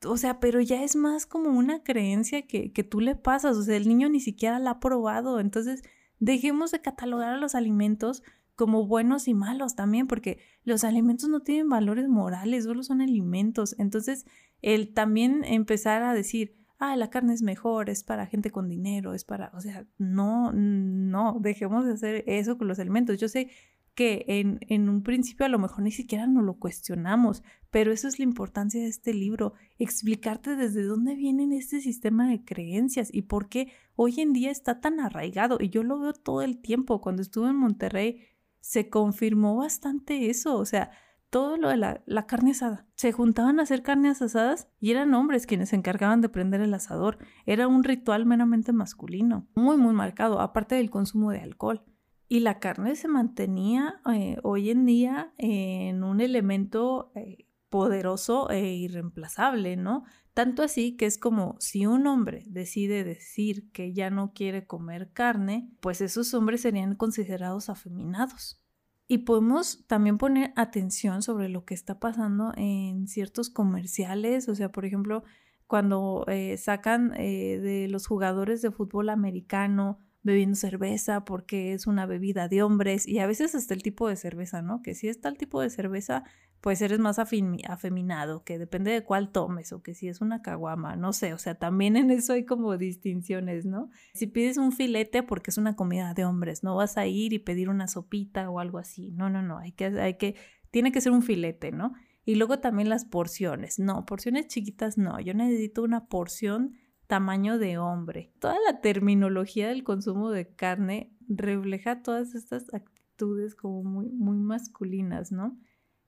O 0.04 0.16
sea, 0.16 0.40
pero 0.40 0.60
ya 0.60 0.82
es 0.82 0.96
más 0.96 1.26
como 1.26 1.50
una 1.50 1.82
creencia 1.82 2.46
que, 2.46 2.72
que 2.72 2.84
tú 2.84 3.00
le 3.00 3.16
pasas, 3.16 3.56
o 3.56 3.62
sea, 3.62 3.76
el 3.76 3.88
niño 3.88 4.08
ni 4.08 4.20
siquiera 4.20 4.58
la 4.58 4.72
ha 4.72 4.80
probado. 4.80 5.40
Entonces, 5.40 5.82
dejemos 6.18 6.70
de 6.70 6.82
catalogar 6.82 7.32
a 7.34 7.38
los 7.38 7.54
alimentos 7.54 8.22
como 8.56 8.86
buenos 8.86 9.28
y 9.28 9.34
malos 9.34 9.76
también, 9.76 10.06
porque 10.06 10.38
los 10.64 10.82
alimentos 10.82 11.28
no 11.28 11.40
tienen 11.40 11.68
valores 11.68 12.08
morales, 12.08 12.64
solo 12.64 12.82
son 12.82 13.00
alimentos. 13.00 13.76
Entonces, 13.78 14.26
el 14.62 14.94
también 14.94 15.44
empezar 15.44 16.02
a 16.02 16.14
decir, 16.14 16.56
ah, 16.78 16.96
la 16.96 17.10
carne 17.10 17.34
es 17.34 17.42
mejor, 17.42 17.90
es 17.90 18.02
para 18.02 18.26
gente 18.26 18.50
con 18.50 18.68
dinero, 18.68 19.14
es 19.14 19.24
para, 19.24 19.50
o 19.54 19.60
sea, 19.60 19.86
no, 19.98 20.52
no, 20.52 21.38
dejemos 21.40 21.84
de 21.84 21.92
hacer 21.92 22.24
eso 22.26 22.58
con 22.58 22.68
los 22.68 22.78
alimentos. 22.78 23.18
Yo 23.18 23.28
sé 23.28 23.50
que 23.96 24.26
en, 24.68 24.88
un 24.90 25.02
principio 25.02 25.46
a 25.46 25.48
lo 25.48 25.58
mejor 25.58 25.82
ni 25.82 25.90
siquiera 25.90 26.26
nos 26.26 26.44
lo 26.44 26.58
cuestionamos, 26.58 27.42
pero 27.70 27.92
eso 27.92 28.06
es 28.06 28.18
la 28.18 28.24
importancia 28.24 28.80
de 28.80 28.88
este 28.88 29.14
libro, 29.14 29.54
explicarte 29.78 30.54
desde 30.54 30.82
dónde 30.82 31.14
vienen 31.14 31.52
este 31.52 31.80
sistema 31.80 32.28
de 32.28 32.44
creencias 32.44 33.08
y 33.12 33.22
por 33.22 33.48
qué 33.48 33.72
hoy 33.96 34.20
en 34.20 34.34
día 34.34 34.50
está 34.50 34.80
tan 34.80 35.00
arraigado. 35.00 35.56
Y 35.58 35.70
yo 35.70 35.82
lo 35.82 35.98
veo 35.98 36.12
todo 36.12 36.42
el 36.42 36.58
tiempo. 36.58 37.00
Cuando 37.00 37.22
estuve 37.22 37.48
en 37.48 37.56
Monterrey, 37.56 38.20
se 38.60 38.90
confirmó 38.90 39.56
bastante 39.56 40.28
eso, 40.28 40.58
o 40.58 40.66
sea, 40.66 40.90
todo 41.30 41.56
lo 41.56 41.70
de 41.70 41.78
la, 41.78 42.26
carne 42.26 42.50
asada. 42.50 42.86
Se 42.96 43.12
juntaban 43.12 43.58
a 43.58 43.62
hacer 43.62 43.82
carnes 43.82 44.20
asadas 44.20 44.68
y 44.78 44.90
eran 44.90 45.14
hombres 45.14 45.46
quienes 45.46 45.70
se 45.70 45.76
encargaban 45.76 46.20
de 46.20 46.28
prender 46.28 46.60
el 46.60 46.74
asador. 46.74 47.16
Era 47.46 47.66
un 47.66 47.82
ritual 47.82 48.26
meramente 48.26 48.72
masculino, 48.72 49.48
muy, 49.54 49.78
muy 49.78 49.94
marcado, 49.94 50.40
aparte 50.40 50.74
del 50.74 50.90
consumo 50.90 51.30
de 51.30 51.40
alcohol. 51.40 51.82
Y 52.28 52.40
la 52.40 52.58
carne 52.58 52.96
se 52.96 53.08
mantenía 53.08 54.00
eh, 54.12 54.38
hoy 54.42 54.70
en 54.70 54.84
día 54.84 55.32
en 55.38 56.02
un 56.02 56.20
elemento 56.20 57.12
eh, 57.14 57.46
poderoso 57.70 58.50
e 58.50 58.74
irreemplazable, 58.74 59.76
¿no? 59.76 60.04
Tanto 60.34 60.62
así 60.62 60.96
que 60.96 61.06
es 61.06 61.18
como 61.18 61.56
si 61.60 61.86
un 61.86 62.06
hombre 62.06 62.44
decide 62.48 63.04
decir 63.04 63.70
que 63.70 63.92
ya 63.92 64.10
no 64.10 64.32
quiere 64.32 64.66
comer 64.66 65.12
carne, 65.12 65.70
pues 65.80 66.00
esos 66.00 66.34
hombres 66.34 66.62
serían 66.62 66.96
considerados 66.96 67.68
afeminados. 67.70 68.60
Y 69.08 69.18
podemos 69.18 69.86
también 69.86 70.18
poner 70.18 70.52
atención 70.56 71.22
sobre 71.22 71.48
lo 71.48 71.64
que 71.64 71.74
está 71.74 72.00
pasando 72.00 72.52
en 72.56 73.06
ciertos 73.06 73.50
comerciales, 73.50 74.48
o 74.48 74.54
sea, 74.56 74.72
por 74.72 74.84
ejemplo, 74.84 75.22
cuando 75.68 76.24
eh, 76.26 76.56
sacan 76.56 77.10
de 77.10 77.86
los 77.88 78.06
jugadores 78.08 78.62
de 78.62 78.72
fútbol 78.72 79.10
americano 79.10 80.00
bebiendo 80.26 80.56
cerveza 80.56 81.24
porque 81.24 81.72
es 81.72 81.86
una 81.86 82.04
bebida 82.04 82.48
de 82.48 82.62
hombres 82.62 83.06
y 83.06 83.20
a 83.20 83.26
veces 83.26 83.54
hasta 83.54 83.72
el 83.72 83.82
tipo 83.82 84.08
de 84.08 84.16
cerveza, 84.16 84.60
¿no? 84.60 84.82
Que 84.82 84.94
si 84.94 85.08
es 85.08 85.20
tal 85.20 85.38
tipo 85.38 85.60
de 85.60 85.70
cerveza, 85.70 86.24
pues 86.60 86.82
eres 86.82 86.98
más 86.98 87.20
afeminado, 87.20 88.42
que 88.42 88.58
depende 88.58 88.90
de 88.90 89.04
cuál 89.04 89.30
tomes 89.30 89.72
o 89.72 89.82
que 89.82 89.94
si 89.94 90.08
es 90.08 90.20
una 90.20 90.42
caguama, 90.42 90.96
no 90.96 91.12
sé, 91.12 91.32
o 91.32 91.38
sea, 91.38 91.54
también 91.54 91.96
en 91.96 92.10
eso 92.10 92.32
hay 92.32 92.44
como 92.44 92.76
distinciones, 92.76 93.66
¿no? 93.66 93.88
Si 94.14 94.26
pides 94.26 94.56
un 94.56 94.72
filete 94.72 95.22
porque 95.22 95.50
es 95.50 95.58
una 95.58 95.76
comida 95.76 96.12
de 96.12 96.24
hombres, 96.24 96.64
no 96.64 96.74
vas 96.74 96.98
a 96.98 97.06
ir 97.06 97.32
y 97.32 97.38
pedir 97.38 97.68
una 97.68 97.86
sopita 97.86 98.50
o 98.50 98.58
algo 98.58 98.78
así, 98.78 99.12
no, 99.12 99.30
no, 99.30 99.42
no, 99.42 99.58
hay 99.58 99.72
que, 99.72 99.84
hay 99.84 100.14
que, 100.14 100.34
tiene 100.72 100.90
que 100.90 101.00
ser 101.00 101.12
un 101.12 101.22
filete, 101.22 101.70
¿no? 101.70 101.94
Y 102.24 102.34
luego 102.34 102.58
también 102.58 102.88
las 102.88 103.04
porciones, 103.04 103.78
no, 103.78 104.04
porciones 104.04 104.48
chiquitas 104.48 104.98
no, 104.98 105.20
yo 105.20 105.34
necesito 105.34 105.84
una 105.84 106.06
porción 106.06 106.74
tamaño 107.06 107.58
de 107.58 107.78
hombre. 107.78 108.32
Toda 108.38 108.56
la 108.66 108.80
terminología 108.80 109.68
del 109.68 109.84
consumo 109.84 110.30
de 110.30 110.48
carne 110.48 111.12
refleja 111.28 112.02
todas 112.02 112.34
estas 112.34 112.72
actitudes 112.72 113.54
como 113.54 113.82
muy, 113.82 114.08
muy 114.08 114.38
masculinas, 114.38 115.32
¿no? 115.32 115.58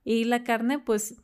Y 0.03 0.25
la 0.25 0.43
carne, 0.43 0.79
pues, 0.79 1.21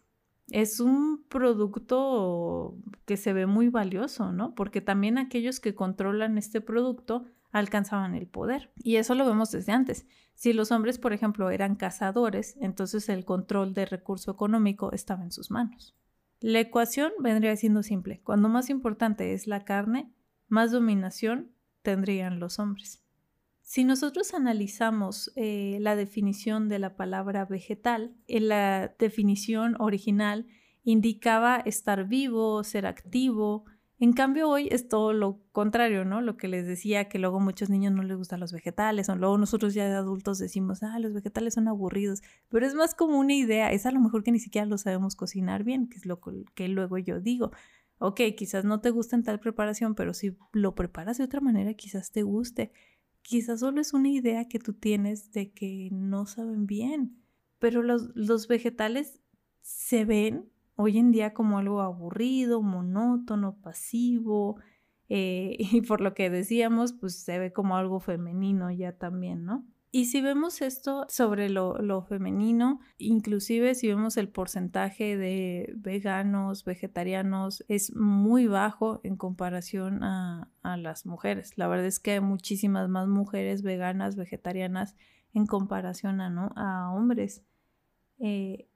es 0.51 0.79
un 0.79 1.23
producto 1.27 2.77
que 3.05 3.17
se 3.17 3.33
ve 3.33 3.45
muy 3.45 3.69
valioso, 3.69 4.31
¿no? 4.31 4.53
Porque 4.53 4.81
también 4.81 5.17
aquellos 5.17 5.59
que 5.59 5.75
controlan 5.75 6.37
este 6.37 6.61
producto 6.61 7.25
alcanzaban 7.51 8.15
el 8.15 8.27
poder. 8.27 8.71
Y 8.83 8.97
eso 8.97 9.15
lo 9.15 9.25
vemos 9.25 9.51
desde 9.51 9.71
antes. 9.71 10.05
Si 10.33 10.53
los 10.53 10.71
hombres, 10.71 10.99
por 10.99 11.13
ejemplo, 11.13 11.49
eran 11.49 11.75
cazadores, 11.75 12.57
entonces 12.59 13.07
el 13.09 13.25
control 13.25 13.73
del 13.73 13.87
recurso 13.87 14.31
económico 14.31 14.91
estaba 14.91 15.23
en 15.23 15.31
sus 15.31 15.49
manos. 15.49 15.95
La 16.39 16.59
ecuación 16.59 17.11
vendría 17.19 17.55
siendo 17.55 17.83
simple. 17.83 18.21
Cuando 18.23 18.49
más 18.49 18.69
importante 18.69 19.33
es 19.33 19.47
la 19.47 19.63
carne, 19.63 20.11
más 20.47 20.71
dominación 20.71 21.51
tendrían 21.81 22.39
los 22.39 22.59
hombres. 22.59 23.01
Si 23.61 23.83
nosotros 23.83 24.33
analizamos 24.33 25.31
eh, 25.35 25.79
la 25.81 25.95
definición 25.95 26.69
de 26.69 26.77
la 26.77 26.95
palabra 26.95 27.45
vegetal, 27.45 28.15
en 28.27 28.49
la 28.49 28.93
definición 28.99 29.75
original 29.79 30.45
indicaba 30.83 31.57
estar 31.57 32.07
vivo, 32.07 32.63
ser 32.63 32.85
activo, 32.85 33.65
en 33.97 34.11
cambio, 34.11 34.49
hoy 34.49 34.67
es 34.71 34.89
todo 34.89 35.13
lo 35.13 35.39
contrario, 35.53 36.03
¿no? 36.03 36.19
Lo 36.19 36.35
que 36.35 36.49
les 36.49 36.67
decía, 36.67 37.07
que 37.07 37.17
luego 37.17 37.39
muchos 37.39 37.69
niños 37.69 37.93
no 37.93 38.03
les 38.03 38.17
gustan 38.17 38.41
los 38.41 38.51
vegetales, 38.51 39.07
o 39.07 39.15
luego 39.15 39.37
nosotros 39.37 39.73
ya 39.73 39.87
de 39.87 39.95
adultos 39.95 40.37
decimos, 40.37 40.83
ah, 40.83 40.99
los 40.99 41.13
vegetales 41.13 41.53
son 41.53 41.69
aburridos, 41.69 42.21
pero 42.49 42.65
es 42.65 42.73
más 42.73 42.93
como 42.93 43.17
una 43.17 43.33
idea, 43.33 43.71
es 43.71 43.85
a 43.85 43.91
lo 43.91 44.01
mejor 44.01 44.23
que 44.23 44.33
ni 44.33 44.39
siquiera 44.39 44.65
lo 44.67 44.77
sabemos 44.77 45.15
cocinar 45.15 45.63
bien, 45.63 45.87
que 45.87 45.97
es 45.97 46.05
lo 46.05 46.19
que 46.55 46.67
luego 46.67 46.97
yo 46.97 47.21
digo. 47.21 47.51
Ok, 47.97 48.19
quizás 48.37 48.65
no 48.65 48.81
te 48.81 48.89
gusta 48.89 49.15
en 49.15 49.23
tal 49.23 49.39
preparación, 49.39 49.95
pero 49.95 50.13
si 50.13 50.35
lo 50.51 50.75
preparas 50.75 51.17
de 51.17 51.23
otra 51.23 51.39
manera, 51.39 51.73
quizás 51.75 52.11
te 52.11 52.23
guste. 52.23 52.73
Quizás 53.21 53.61
solo 53.61 53.79
es 53.79 53.93
una 53.93 54.09
idea 54.09 54.49
que 54.49 54.59
tú 54.59 54.73
tienes 54.73 55.31
de 55.31 55.51
que 55.51 55.89
no 55.91 56.25
saben 56.25 56.67
bien, 56.67 57.17
pero 57.59 57.81
los, 57.81 58.11
los 58.13 58.47
vegetales 58.49 59.21
se 59.61 60.03
ven 60.03 60.49
hoy 60.75 60.97
en 60.97 61.11
día 61.11 61.33
como 61.33 61.57
algo 61.57 61.81
aburrido, 61.81 62.61
monótono, 62.61 63.55
pasivo, 63.61 64.57
eh, 65.09 65.55
y 65.59 65.81
por 65.81 66.01
lo 66.01 66.13
que 66.13 66.29
decíamos, 66.29 66.93
pues 66.93 67.15
se 67.15 67.39
ve 67.39 67.53
como 67.53 67.77
algo 67.77 67.99
femenino 67.99 68.71
ya 68.71 68.93
también, 68.93 69.45
¿no? 69.45 69.65
Y 69.91 70.07
si 70.07 70.19
vemos 70.19 70.61
esto 70.61 71.05
sobre 71.07 71.47
lo, 71.47 71.77
lo, 71.77 72.01
femenino, 72.01 72.81
inclusive 72.97 73.75
si 73.75 73.87
vemos 73.87 74.17
el 74.17 74.27
porcentaje 74.27 75.15
de 75.15 75.73
veganos, 75.77 76.65
vegetarianos, 76.65 77.63
es 77.69 77.95
muy 77.95 78.45
bajo 78.47 78.99
en 79.03 79.15
comparación 79.15 80.03
a, 80.03 80.51
a, 80.63 80.75
las 80.75 81.05
mujeres. 81.05 81.57
La 81.57 81.69
verdad 81.69 81.85
es 81.85 82.01
que 82.01 82.11
hay 82.11 82.19
muchísimas 82.19 82.89
más 82.89 83.07
mujeres 83.07 83.61
veganas, 83.61 84.17
vegetarianas 84.17 84.97
en 85.33 85.45
comparación 85.45 86.19
a, 86.19 86.29
¿no? 86.29 86.51
a 86.57 86.91
hombres. 86.93 87.45
Eh, 88.19 88.67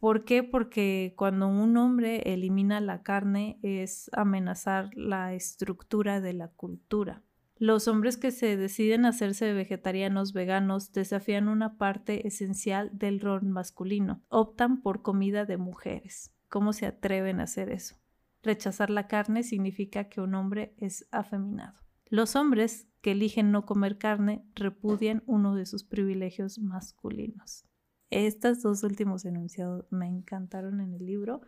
¿Por 0.00 0.24
qué? 0.24 0.42
Porque 0.42 1.12
cuando 1.16 1.46
un 1.46 1.76
hombre 1.76 2.32
elimina 2.32 2.80
la 2.80 3.02
carne 3.02 3.58
es 3.62 4.10
amenazar 4.14 4.88
la 4.94 5.34
estructura 5.34 6.22
de 6.22 6.32
la 6.32 6.48
cultura. 6.48 7.22
Los 7.56 7.86
hombres 7.86 8.16
que 8.16 8.30
se 8.30 8.56
deciden 8.56 9.04
hacerse 9.04 9.52
vegetarianos 9.52 10.32
veganos 10.32 10.92
desafían 10.92 11.48
una 11.48 11.76
parte 11.76 12.26
esencial 12.26 12.90
del 12.94 13.20
rol 13.20 13.42
masculino. 13.44 14.22
Optan 14.30 14.80
por 14.80 15.02
comida 15.02 15.44
de 15.44 15.58
mujeres. 15.58 16.34
¿Cómo 16.48 16.72
se 16.72 16.86
atreven 16.86 17.38
a 17.38 17.42
hacer 17.42 17.68
eso? 17.68 17.96
Rechazar 18.42 18.88
la 18.88 19.06
carne 19.06 19.42
significa 19.42 20.08
que 20.08 20.22
un 20.22 20.34
hombre 20.34 20.74
es 20.78 21.06
afeminado. 21.10 21.78
Los 22.06 22.36
hombres 22.36 22.88
que 23.02 23.12
eligen 23.12 23.52
no 23.52 23.66
comer 23.66 23.98
carne 23.98 24.46
repudian 24.54 25.22
uno 25.26 25.54
de 25.54 25.66
sus 25.66 25.84
privilegios 25.84 26.58
masculinos. 26.58 27.66
Estos 28.10 28.62
dos 28.62 28.82
últimos 28.82 29.24
enunciados 29.24 29.86
me 29.90 30.06
encantaron 30.06 30.80
en 30.80 30.92
el 30.94 31.06
libro. 31.06 31.40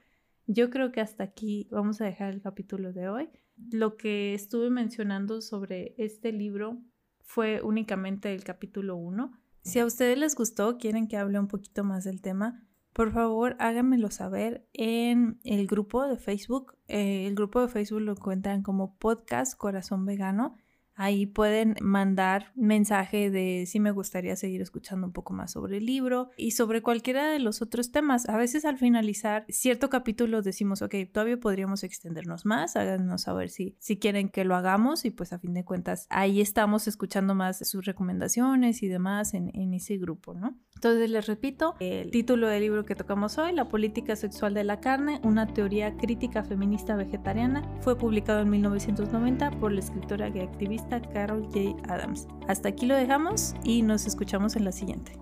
Yo 0.47 0.71
creo 0.71 0.93
que 0.93 1.01
hasta 1.01 1.25
aquí 1.25 1.69
vamos 1.71 2.01
a 2.01 2.05
dejar 2.05 2.33
el 2.33 2.41
capítulo 2.41 2.93
de 2.93 3.09
hoy. 3.09 3.29
Lo 3.71 3.97
que 3.97 4.35
estuve 4.35 4.71
mencionando 4.71 5.41
sobre 5.41 5.95
este 5.99 6.33
libro 6.33 6.79
fue 7.21 7.61
únicamente 7.63 8.35
el 8.35 8.45
capítulo 8.45 8.97
1. 8.97 9.33
Si 9.63 9.79
a 9.79 9.87
ustedes 9.87 10.19
les 10.19 10.35
gustó, 10.35 10.79
quieren 10.79 11.07
que 11.07 11.17
hable 11.17 11.39
un 11.39 11.49
poquito 11.49 11.85
más 11.85 12.05
del 12.05 12.21
tema, 12.21 12.67
por 12.93 13.11
favor 13.11 13.57
háganmelo 13.59 14.11
saber 14.11 14.69
en 14.75 15.41
el 15.45 15.67
grupo 15.67 16.07
de 16.07 16.19
Facebook. 16.19 16.77
Eh, 16.89 17.27
el 17.27 17.35
grupo 17.35 17.61
de 17.61 17.69
Facebook 17.69 18.03
lo 18.03 18.13
encuentran 18.13 18.63
como 18.63 18.99
Podcast 18.99 19.57
Corazón 19.57 20.05
Vegano. 20.05 20.57
Ahí 20.95 21.27
pueden 21.27 21.77
mandar 21.81 22.53
mensaje 22.55 23.31
de 23.31 23.65
si 23.67 23.81
me 23.81 23.91
gustaría 23.91 24.37
seguir 24.37 24.61
escuchando 24.61 25.07
un 25.07 25.13
poco 25.13 25.33
más 25.33 25.53
sobre 25.53 25.79
el 25.79 25.87
libro 25.87 26.31
y 26.37 26.53
sobre 26.53 26.83
cualquiera 26.83 27.31
de 27.31 27.39
los 27.39 27.63
otros 27.63 27.91
temas. 27.91 28.29
A 28.29 28.37
veces 28.37 28.65
al 28.65 28.79
finalizar 28.79 29.45
cierto 29.49 29.89
capítulo 29.89 30.43
decimos, 30.43 30.83
ok, 30.83 30.95
todavía 31.13 31.39
podríamos 31.39 31.83
extendernos 31.83 32.45
más, 32.45 32.77
háganos 32.77 33.23
saber 33.23 33.51
si, 33.51 33.77
si 33.79 33.99
quieren 33.99 34.29
que 34.29 34.45
lo 34.45 34.55
hagamos 34.55 35.05
y 35.05 35.11
pues 35.11 35.33
a 35.33 35.39
fin 35.39 35.55
de 35.55 35.65
cuentas 35.65 36.07
ahí 36.11 36.41
estamos 36.41 36.87
escuchando 36.89 37.35
más 37.35 37.59
sus 37.69 37.85
recomendaciones 37.85 38.83
y 38.83 38.89
demás 38.89 39.35
en, 39.35 39.51
en 39.55 39.75
ese 39.75 39.97
grupo, 39.97 40.35
¿no? 40.35 40.59
Entonces 40.75 41.11
les 41.11 41.27
repito, 41.27 41.77
el 41.79 42.11
título 42.11 42.49
del 42.49 42.63
libro 42.63 42.85
que 42.85 42.97
tocamos 42.97 43.39
hoy, 43.39 43.53
La 43.53 43.69
política 43.69 44.17
sexual 44.17 44.53
de 44.53 44.65
la 44.65 44.81
carne, 44.81 45.21
una 45.23 45.47
teoría 45.47 45.97
crítica 45.97 46.43
feminista 46.43 46.97
vegetariana, 46.97 47.63
fue 47.81 47.97
publicado 47.97 48.41
en 48.41 48.51
1990 48.51 49.53
por 49.61 49.71
la 49.71 49.79
escritora 49.79 50.29
y 50.29 50.41
activista 50.41 50.92
Carol 51.01 51.45
J. 51.53 51.77
Adams. 51.93 52.27
Hasta 52.49 52.69
aquí 52.69 52.87
lo 52.87 52.95
dejamos 52.97 53.55
y 53.65 53.83
nos 53.83 54.07
escuchamos 54.07 54.57
en 54.57 54.65
la 54.65 54.73
siguiente. 54.73 55.13